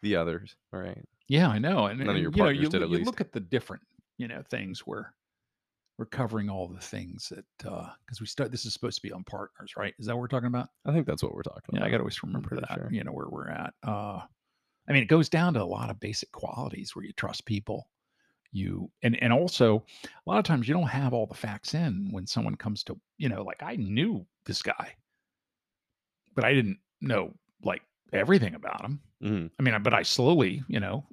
the 0.00 0.16
others. 0.16 0.56
All 0.72 0.80
right. 0.80 1.04
Yeah, 1.28 1.48
I 1.48 1.58
know. 1.58 1.86
And, 1.86 1.98
None 2.00 2.16
of 2.16 2.22
your 2.22 2.30
you 2.32 2.42
know, 2.42 2.48
you, 2.48 2.68
did 2.68 2.82
at 2.82 2.88
you 2.88 2.96
least. 2.96 3.06
look 3.06 3.20
at 3.20 3.32
the 3.32 3.40
different, 3.40 3.82
you 4.18 4.28
know, 4.28 4.42
things 4.50 4.80
where 4.80 5.12
we're 5.98 6.06
covering 6.06 6.50
all 6.50 6.68
the 6.68 6.80
things 6.80 7.30
that 7.30 7.68
uh 7.70 7.88
because 8.04 8.20
we 8.20 8.26
start 8.26 8.50
this 8.50 8.66
is 8.66 8.72
supposed 8.74 8.96
to 8.96 9.02
be 9.02 9.12
on 9.12 9.24
partners, 9.24 9.72
right? 9.76 9.94
Is 9.98 10.06
that 10.06 10.14
what 10.14 10.20
we're 10.20 10.28
talking 10.28 10.48
about? 10.48 10.68
I 10.84 10.92
think 10.92 11.06
that's 11.06 11.22
what 11.22 11.34
we're 11.34 11.42
talking 11.42 11.62
about. 11.68 11.74
Yeah, 11.74 11.78
about. 11.78 11.86
I 11.88 11.90
gotta 11.90 12.02
always 12.02 12.22
remember 12.22 12.56
that, 12.56 12.74
sure. 12.74 12.88
you 12.92 13.02
know, 13.02 13.12
where 13.12 13.28
we're 13.28 13.48
at. 13.48 13.72
Uh 13.82 14.20
I 14.88 14.92
mean, 14.92 15.02
it 15.02 15.08
goes 15.08 15.28
down 15.28 15.54
to 15.54 15.62
a 15.62 15.64
lot 15.64 15.90
of 15.90 15.98
basic 15.98 16.30
qualities 16.32 16.94
where 16.94 17.04
you 17.04 17.12
trust 17.14 17.44
people. 17.46 17.88
You 18.52 18.90
and 19.02 19.20
and 19.22 19.32
also 19.32 19.84
a 20.04 20.30
lot 20.30 20.38
of 20.38 20.44
times 20.44 20.68
you 20.68 20.74
don't 20.74 20.86
have 20.86 21.12
all 21.12 21.26
the 21.26 21.34
facts 21.34 21.74
in 21.74 22.08
when 22.10 22.26
someone 22.26 22.54
comes 22.54 22.84
to, 22.84 22.98
you 23.18 23.28
know, 23.28 23.42
like 23.42 23.62
I 23.62 23.76
knew 23.76 24.24
this 24.44 24.62
guy, 24.62 24.94
but 26.34 26.44
I 26.44 26.54
didn't 26.54 26.78
know 27.00 27.34
like 27.62 27.82
everything 28.12 28.54
about 28.54 28.84
him. 28.84 29.00
Mhm. 29.22 29.50
I 29.58 29.62
mean, 29.62 29.82
but 29.82 29.92
I 29.94 30.02
slowly, 30.02 30.62
you 30.68 30.78
know, 30.80 31.06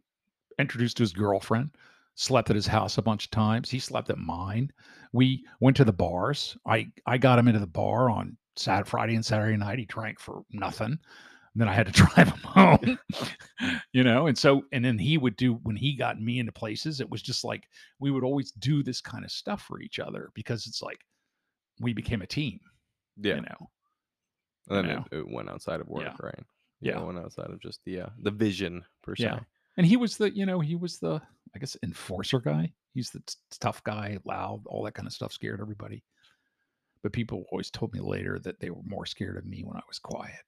introduced 0.60 0.98
to 0.98 1.04
his 1.04 1.14
girlfriend, 1.14 1.72
slept 2.16 2.50
at 2.50 2.56
his 2.56 2.68
house 2.68 2.98
a 2.98 3.02
bunch 3.02 3.26
of 3.26 3.32
times. 3.32 3.70
He 3.70 3.80
slept 3.80 4.10
at 4.10 4.18
mine. 4.18 4.72
We 5.12 5.46
went 5.60 5.78
to 5.78 5.86
the 5.86 5.94
bars. 5.94 6.58
I 6.66 6.92
I 7.06 7.18
got 7.18 7.40
him 7.40 7.48
into 7.48 7.60
the 7.60 7.68
bar 7.68 8.10
on 8.10 8.38
Saturday, 8.56 8.90
Friday, 8.90 9.16
and 9.16 9.26
Saturday 9.26 9.58
night. 9.58 9.80
He 9.80 9.86
drank 9.86 10.20
for 10.20 10.44
nothing. 10.52 10.98
And 11.56 11.62
then 11.62 11.68
I 11.70 11.74
had 11.74 11.86
to 11.86 11.92
drive 12.04 12.30
him 12.30 12.40
home, 12.44 13.00
you 13.92 14.04
know. 14.04 14.26
And 14.28 14.36
so, 14.38 14.64
and 14.72 14.84
then 14.84 14.98
he 14.98 15.18
would 15.20 15.36
do 15.36 15.54
when 15.64 15.76
he 15.76 15.96
got 15.96 16.20
me 16.20 16.40
into 16.40 16.52
places. 16.52 17.00
It 17.00 17.10
was 17.10 17.22
just 17.22 17.44
like 17.44 17.66
we 18.00 18.10
would 18.10 18.24
always 18.24 18.52
do 18.54 18.82
this 18.82 19.02
kind 19.02 19.24
of 19.24 19.32
stuff 19.32 19.62
for 19.62 19.80
each 19.80 20.00
other 20.00 20.30
because 20.34 20.66
it's 20.66 20.82
like 20.82 21.00
we 21.80 21.94
became 21.94 22.22
a 22.24 22.28
team, 22.28 22.60
Yeah. 23.22 23.36
you 23.36 23.42
know. 23.42 23.70
And 24.70 24.78
then 24.78 24.96
know. 24.96 25.06
it, 25.12 25.18
it 25.20 25.28
went 25.32 25.50
outside 25.50 25.80
of 25.82 25.88
work, 25.90 26.04
Yeah. 26.04 26.16
right? 26.22 26.44
Yeah. 26.82 27.00
It 27.00 27.06
went 27.06 27.20
outside 27.20 27.50
of 27.52 27.60
just 27.62 27.82
the 27.86 28.02
uh, 28.02 28.10
the 28.22 28.32
vision 28.32 28.84
per 29.04 29.16
se. 29.16 29.24
Yeah. 29.26 29.40
And 29.78 29.86
he 29.88 29.98
was 29.98 30.18
the, 30.18 30.36
you 30.36 30.46
know, 30.46 30.60
he 30.60 30.76
was 30.76 31.00
the, 31.00 31.22
I 31.56 31.60
guess, 31.60 31.76
enforcer 31.84 32.40
guy. 32.40 32.72
He's 32.94 33.10
the 33.10 33.20
t- 33.22 33.34
tough 33.60 33.84
guy, 33.84 34.18
loud, 34.24 34.62
all 34.68 34.84
that 34.84 34.94
kind 34.94 35.08
of 35.08 35.14
stuff, 35.14 35.34
scared 35.34 35.60
everybody. 35.62 36.04
But 37.02 37.12
people 37.12 37.46
always 37.52 37.72
told 37.72 37.94
me 37.94 38.00
later 38.00 38.40
that 38.44 38.60
they 38.60 38.70
were 38.70 38.84
more 38.86 39.06
scared 39.06 39.38
of 39.38 39.46
me 39.46 39.64
when 39.64 39.76
I 39.76 39.82
was 39.88 39.98
quiet. 40.00 40.40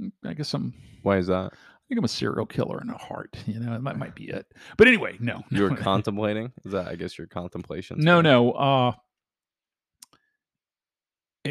Mm, 0.00 0.12
I 0.24 0.32
guess 0.34 0.52
I'm, 0.54 0.72
Why 1.02 1.18
is 1.18 1.26
that? 1.26 1.52
I 1.52 1.82
think 1.88 1.98
I'm 1.98 2.04
a 2.04 2.08
serial 2.08 2.46
killer 2.46 2.80
in 2.80 2.88
a 2.90 2.96
heart. 2.96 3.36
You 3.46 3.60
know, 3.60 3.78
that 3.80 3.98
might 3.98 4.14
be 4.14 4.28
it. 4.30 4.46
But 4.78 4.88
anyway, 4.88 5.16
no, 5.20 5.42
You 5.50 5.64
were 5.64 5.70
no, 5.76 5.76
contemplating? 5.76 6.52
Is 6.64 6.72
that 6.72 6.88
I 6.88 6.94
guess 6.96 7.18
your 7.18 7.26
contemplation? 7.26 7.98
no, 8.00 8.16
were- 8.16 8.22
no. 8.22 8.52
Uh, 8.52 8.92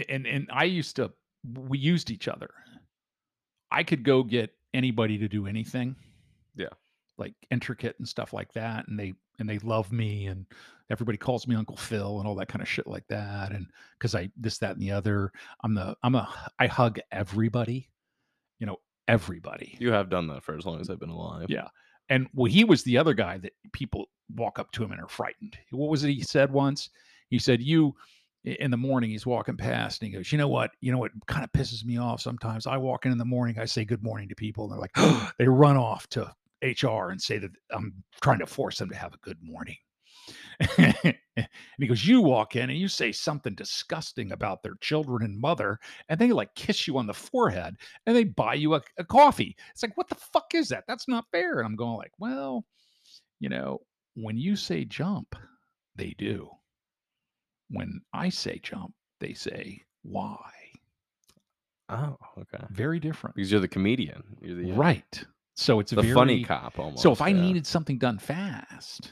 and 0.08 0.26
and 0.28 0.48
I 0.52 0.66
used 0.66 0.96
to, 0.98 1.12
we 1.44 1.78
used 1.78 2.12
each 2.12 2.28
other. 2.28 2.50
I 3.72 3.84
could 3.84 4.04
go 4.04 4.24
get 4.24 4.52
anybody 4.74 5.18
to 5.18 5.28
do 5.28 5.48
anything. 5.48 5.96
Yeah. 6.56 6.70
like 7.18 7.34
intricate 7.52 7.96
and 8.00 8.08
stuff 8.08 8.34
like 8.34 8.52
that 8.54 8.88
and 8.88 9.00
they 9.00 9.14
and 9.40 9.50
they 9.50 9.60
love 9.60 9.92
me 9.92 10.28
and 10.28 10.46
everybody 10.90 11.18
calls 11.18 11.48
me 11.48 11.56
Uncle 11.56 11.78
Phil 11.78 12.20
and 12.20 12.28
all 12.28 12.36
that 12.36 12.48
kind 12.48 12.62
of 12.62 12.68
shit 12.68 12.88
like 12.88 13.08
that. 13.08 13.52
And 13.52 13.68
because 13.98 14.16
I 14.16 14.30
this, 14.36 14.58
that, 14.60 14.72
and 14.72 14.82
the 14.82 14.92
other, 14.92 15.32
I'm 15.64 15.74
the 15.74 15.96
I'm 16.04 16.16
a 16.16 16.28
I 16.60 16.68
hug 16.68 17.00
everybody, 17.12 17.90
you 18.60 18.68
know, 18.68 18.78
everybody. 19.08 19.78
You 19.80 19.92
have 19.92 20.10
done 20.10 20.28
that 20.28 20.44
for 20.44 20.58
as 20.58 20.66
long 20.66 20.82
as 20.82 20.90
I've 20.90 21.00
been 21.00 21.10
alive. 21.10 21.48
Yeah. 21.50 21.68
And 22.10 22.28
well, 22.34 22.52
he 22.52 22.64
was 22.64 22.84
the 22.84 22.98
other 22.98 23.14
guy 23.14 23.38
that 23.38 23.54
people 23.72 24.08
walk 24.36 24.60
up 24.60 24.72
to 24.74 24.84
him 24.84 24.92
and 24.92 25.02
are 25.02 25.08
frightened. 25.08 25.58
What 25.72 25.90
was 25.90 26.04
it 26.04 26.10
he 26.10 26.22
said 26.22 26.52
once? 26.52 26.90
He 27.30 27.40
said, 27.40 27.62
You 27.62 27.96
in 28.54 28.72
the 28.72 28.78
morning, 28.78 29.10
he's 29.10 29.26
walking 29.26 29.58
past 29.58 30.02
and 30.02 30.10
he 30.10 30.18
goes, 30.18 30.32
You 30.32 30.38
know 30.38 30.48
what? 30.48 30.72
You 30.82 30.92
know 30.92 30.98
what 30.98 31.12
kind 31.28 31.44
of 31.44 31.52
pisses 31.52 31.86
me 31.86 31.98
off 31.98 32.22
sometimes? 32.22 32.68
I 32.68 32.78
walk 32.78 33.06
in 33.06 33.12
in 33.12 33.18
the 33.18 33.26
morning, 33.26 33.60
I 33.60 33.66
say 33.66 33.86
good 33.86 34.04
morning 34.04 34.30
to 34.30 34.36
people, 34.36 34.66
and 34.66 34.74
they're 34.74 34.80
like, 34.80 35.34
they 35.38 35.48
run 35.48 35.78
off 35.78 36.08
to 36.10 36.34
HR 36.62 37.10
and 37.10 37.22
say 37.22 37.38
that 37.38 37.52
I'm 37.72 38.04
trying 38.22 38.40
to 38.40 38.46
force 38.46 38.78
them 38.78 38.90
to 38.90 38.96
have 38.96 39.14
a 39.14 39.20
good 39.20 39.38
morning. 39.42 39.78
and 40.78 41.16
he 41.80 41.88
goes, 41.88 42.06
You 42.06 42.22
walk 42.22 42.56
in 42.56 42.70
and 42.70 42.80
you 42.80 42.88
say 42.88 43.12
something 43.12 43.56
disgusting 43.56 44.32
about 44.32 44.62
their 44.64 44.76
children 44.82 45.24
and 45.24 45.40
mother, 45.40 45.80
and 46.10 46.20
they 46.20 46.32
like 46.32 46.54
kiss 46.56 46.88
you 46.88 46.98
on 46.98 47.08
the 47.08 47.14
forehead 47.14 47.76
and 48.06 48.16
they 48.16 48.26
buy 48.26 48.56
you 48.56 48.76
a, 48.76 48.82
a 48.98 49.06
coffee. 49.06 49.56
It's 49.72 49.84
like, 49.84 49.96
What 49.96 50.10
the 50.10 50.16
fuck 50.16 50.54
is 50.54 50.70
that? 50.70 50.84
That's 50.88 51.08
not 51.08 51.26
fair. 51.32 51.60
And 51.60 51.66
I'm 51.66 51.76
going, 51.76 51.98
like, 51.98 52.14
Well, 52.20 52.66
you 53.40 53.50
know, 53.50 53.80
when 54.16 54.38
you 54.38 54.56
say 54.56 54.86
jump, 54.86 55.36
they 55.96 56.14
do. 56.18 56.50
When 57.70 58.02
I 58.14 58.30
say 58.30 58.60
jump, 58.62 58.94
they 59.20 59.34
say 59.34 59.84
why. 60.04 60.50
Oh, 61.90 62.18
okay. 62.38 62.64
Very 62.70 63.00
different. 63.00 63.36
Because 63.36 63.52
you're 63.52 63.62
the 63.62 63.68
comedian. 63.68 64.24
You're 64.42 64.56
the 64.56 64.72
uh, 64.72 64.76
Right. 64.76 65.24
So 65.56 65.80
it's 65.80 65.92
the 65.92 66.02
very, 66.02 66.14
funny 66.14 66.44
cop 66.44 66.80
almost. 66.80 67.04
So 67.04 67.12
if 67.12 67.22
I 67.22 67.34
needed 67.34 67.68
something 67.68 67.98
done 67.98 68.18
fast, 68.18 69.12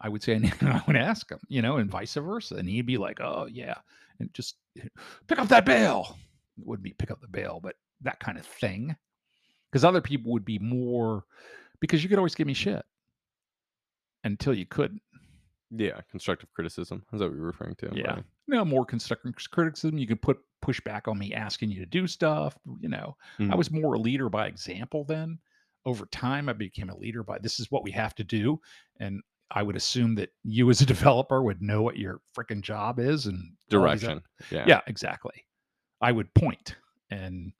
I 0.00 0.08
would 0.08 0.22
say 0.22 0.34
I 0.60 0.82
would 0.86 0.96
ask 0.96 1.30
him, 1.30 1.38
you 1.48 1.62
know, 1.62 1.76
and 1.78 1.90
vice 1.90 2.14
versa, 2.14 2.56
and 2.56 2.68
he'd 2.68 2.86
be 2.86 2.98
like, 2.98 3.20
"Oh 3.20 3.46
yeah," 3.50 3.76
and 4.20 4.32
just 4.34 4.56
pick 5.26 5.38
up 5.38 5.48
that 5.48 5.64
bail. 5.64 6.18
It 6.58 6.66
wouldn't 6.66 6.84
be 6.84 6.92
pick 6.92 7.10
up 7.10 7.20
the 7.22 7.28
bail, 7.28 7.58
but 7.62 7.76
that 8.02 8.20
kind 8.20 8.36
of 8.36 8.44
thing. 8.44 8.94
Because 9.70 9.84
other 9.84 10.02
people 10.02 10.30
would 10.32 10.44
be 10.44 10.58
more 10.58 11.24
because 11.80 12.02
you 12.02 12.08
could 12.08 12.18
always 12.18 12.34
give 12.34 12.46
me 12.46 12.54
shit 12.54 12.84
until 14.24 14.54
you 14.54 14.66
couldn't. 14.66 15.02
Yeah, 15.76 16.00
constructive 16.10 16.52
criticism. 16.52 17.04
Is 17.12 17.20
that 17.20 17.26
what 17.28 17.36
you're 17.36 17.44
referring 17.46 17.74
to? 17.76 17.90
Yeah. 17.94 18.14
right? 18.14 18.24
No 18.48 18.64
more 18.64 18.84
constructive 18.84 19.34
criticism. 19.50 19.98
You 19.98 20.06
could 20.06 20.20
put 20.22 20.38
push 20.62 20.80
back 20.80 21.08
on 21.08 21.18
me 21.18 21.34
asking 21.34 21.70
you 21.70 21.80
to 21.80 21.86
do 21.86 22.06
stuff. 22.06 22.56
You 22.80 22.88
know, 22.88 23.16
I 23.38 23.42
Mhm. 23.42 23.56
was 23.58 23.70
more 23.70 23.94
a 23.94 23.98
leader 23.98 24.28
by 24.28 24.46
example 24.46 25.04
then. 25.04 25.38
Over 25.84 26.06
time, 26.06 26.48
I 26.48 26.54
became 26.54 26.88
a 26.90 26.96
leader 26.96 27.22
by 27.22 27.38
this 27.38 27.60
is 27.60 27.70
what 27.70 27.82
we 27.84 27.90
have 27.90 28.14
to 28.14 28.24
do. 28.24 28.60
And 29.00 29.22
I 29.50 29.62
would 29.62 29.76
assume 29.76 30.14
that 30.14 30.30
you 30.42 30.70
as 30.70 30.80
a 30.80 30.86
developer 31.14 31.42
would 31.42 31.60
know 31.60 31.82
what 31.82 31.98
your 31.98 32.20
freaking 32.34 32.62
job 32.62 32.98
is 32.98 33.26
and 33.26 33.36
all 33.38 33.42
these 33.92 34.04
oth- 34.04 34.10
direction. 34.10 34.22
Yeah. 34.50 34.64
Yeah, 34.66 34.80
exactly. 34.86 35.44
I 36.00 36.12
would 36.12 36.32
point 36.34 36.76
and 37.10 37.52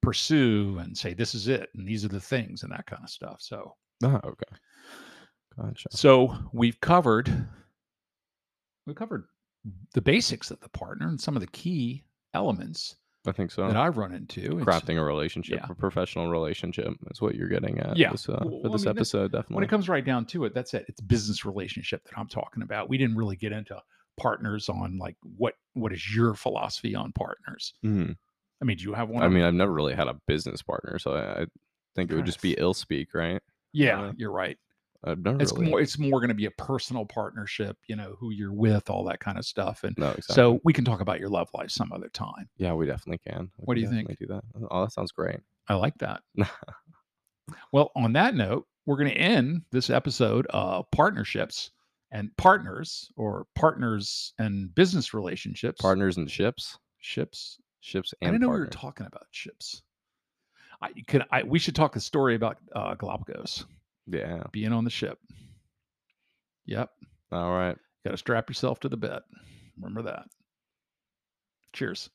pursue 0.00 0.78
and 0.78 0.96
say, 0.96 1.14
this 1.14 1.34
is 1.34 1.48
it. 1.48 1.70
And 1.74 1.86
these 1.86 2.04
are 2.04 2.08
the 2.08 2.20
things 2.20 2.62
and 2.62 2.72
that 2.72 2.86
kind 2.86 3.02
of 3.02 3.10
stuff. 3.10 3.40
So, 3.40 3.74
Oh, 4.04 4.20
okay. 4.24 4.56
Gotcha. 5.60 5.88
so 5.90 6.34
we've 6.52 6.80
covered, 6.80 7.48
we 8.86 8.94
covered 8.94 9.24
the 9.94 10.00
basics 10.00 10.50
of 10.50 10.60
the 10.60 10.68
partner 10.68 11.08
and 11.08 11.20
some 11.20 11.36
of 11.36 11.40
the 11.40 11.48
key 11.48 12.04
elements 12.34 12.96
I 13.26 13.32
think 13.32 13.50
so. 13.50 13.66
that 13.66 13.76
I've 13.76 13.96
run 13.98 14.14
into. 14.14 14.60
It's- 14.60 14.64
Crafting 14.64 14.98
a 14.98 15.02
relationship, 15.04 15.58
yeah. 15.60 15.66
a 15.68 15.74
professional 15.74 16.30
relationship 16.30 16.94
is 17.10 17.20
what 17.20 17.34
you're 17.34 17.48
getting 17.48 17.78
at. 17.80 17.96
Yeah. 17.96 18.12
This, 18.12 18.28
uh, 18.28 18.38
Well, 18.44 18.60
for 18.62 18.68
I 18.68 18.72
this 18.72 18.80
mean, 18.82 18.94
that- 18.94 18.98
episode, 19.00 19.44
when 19.48 19.64
it 19.64 19.68
comes 19.68 19.88
right 19.88 20.04
down 20.04 20.24
to 20.26 20.44
it, 20.44 20.54
that's 20.54 20.72
it. 20.74 20.84
It's 20.88 21.00
business 21.00 21.44
relationship 21.44 22.04
that 22.04 22.18
I'm 22.18 22.28
talking 22.28 22.62
about. 22.62 22.88
We 22.88 22.96
didn't 22.98 23.16
really 23.16 23.36
get 23.36 23.52
into 23.52 23.80
partners 24.16 24.68
on 24.68 24.98
like 24.98 25.16
what 25.36 25.54
what 25.74 25.92
is 25.92 26.12
your 26.14 26.34
philosophy 26.34 26.94
on 26.96 27.12
partners. 27.12 27.74
Mhm. 27.84 28.16
I 28.60 28.64
mean, 28.64 28.76
do 28.76 28.82
you 28.84 28.94
have 28.94 29.08
one? 29.08 29.22
I 29.22 29.28
mean, 29.28 29.44
I've 29.44 29.54
never 29.54 29.72
really 29.72 29.94
had 29.94 30.08
a 30.08 30.18
business 30.26 30.60
partner, 30.62 30.98
so 30.98 31.12
I, 31.14 31.42
I 31.42 31.46
think 31.94 32.10
it 32.10 32.16
would 32.16 32.26
just 32.26 32.42
be 32.42 32.54
ill 32.58 32.74
speak, 32.74 33.12
right? 33.14 33.40
yeah, 33.72 34.00
uh, 34.00 34.12
you're 34.16 34.32
right. 34.32 34.58
I've 35.04 35.18
never 35.20 35.40
It's 35.40 35.52
really. 35.52 35.70
more 35.70 35.80
it's 35.80 35.98
more 35.98 36.18
going 36.20 36.28
to 36.28 36.34
be 36.34 36.46
a 36.46 36.50
personal 36.52 37.04
partnership. 37.06 37.76
You 37.86 37.96
know, 37.96 38.16
who 38.18 38.30
you're 38.30 38.52
with, 38.52 38.90
all 38.90 39.04
that 39.04 39.20
kind 39.20 39.38
of 39.38 39.44
stuff. 39.44 39.84
And 39.84 39.96
no, 39.96 40.08
exactly. 40.08 40.34
so 40.34 40.60
we 40.64 40.72
can 40.72 40.84
talk 40.84 41.00
about 41.00 41.20
your 41.20 41.28
love 41.28 41.48
life 41.54 41.70
some 41.70 41.92
other 41.92 42.08
time. 42.08 42.48
yeah, 42.56 42.72
we 42.74 42.86
definitely 42.86 43.20
can. 43.26 43.50
We 43.58 43.64
What 43.64 43.74
do 43.74 43.80
you 43.80 43.88
think? 43.90 44.08
Do 44.18 44.26
that. 44.26 44.42
Oh, 44.70 44.82
that 44.82 44.92
sounds 44.92 45.12
great. 45.12 45.40
I 45.68 45.74
like 45.74 45.96
that. 45.98 46.22
well, 47.72 47.92
on 47.94 48.12
that 48.14 48.34
note, 48.34 48.66
we're 48.86 48.96
going 48.96 49.10
to 49.10 49.16
end 49.16 49.62
this 49.70 49.90
episode 49.90 50.46
of 50.50 50.90
partnerships 50.90 51.70
and 52.10 52.34
partners 52.36 53.10
or 53.16 53.46
partners 53.54 54.32
and 54.38 54.74
business 54.74 55.12
relationships. 55.14 55.80
Partners 55.80 56.16
and 56.16 56.30
ships, 56.30 56.78
ships. 56.98 57.58
ships 57.80 58.14
I 58.22 58.26
and 58.26 58.34
didn't 58.34 58.42
know 58.42 58.48
we 58.48 58.60
were 58.60 58.66
talking 58.66 59.06
about 59.06 59.26
ships. 59.30 59.82
I 60.80 60.92
can 61.06 61.24
I 61.30 61.42
we 61.42 61.58
should 61.58 61.74
talk 61.74 61.96
a 61.96 62.00
story 62.00 62.34
about 62.34 62.58
uh, 62.74 62.94
Galapagos 62.94 63.66
Yeah. 64.10 64.42
being 64.52 64.72
on 64.72 64.84
the 64.84 64.90
ship. 64.90 65.18
Yep, 66.66 66.90
All 67.32 67.50
right. 67.50 67.76
got 68.04 68.10
to 68.10 68.16
strap 68.18 68.50
yourself 68.50 68.80
to 68.80 68.88
the 68.90 68.96
bed. 68.96 69.22
Remember 69.80 70.02
that. 70.02 70.24
Cheers. 71.72 72.06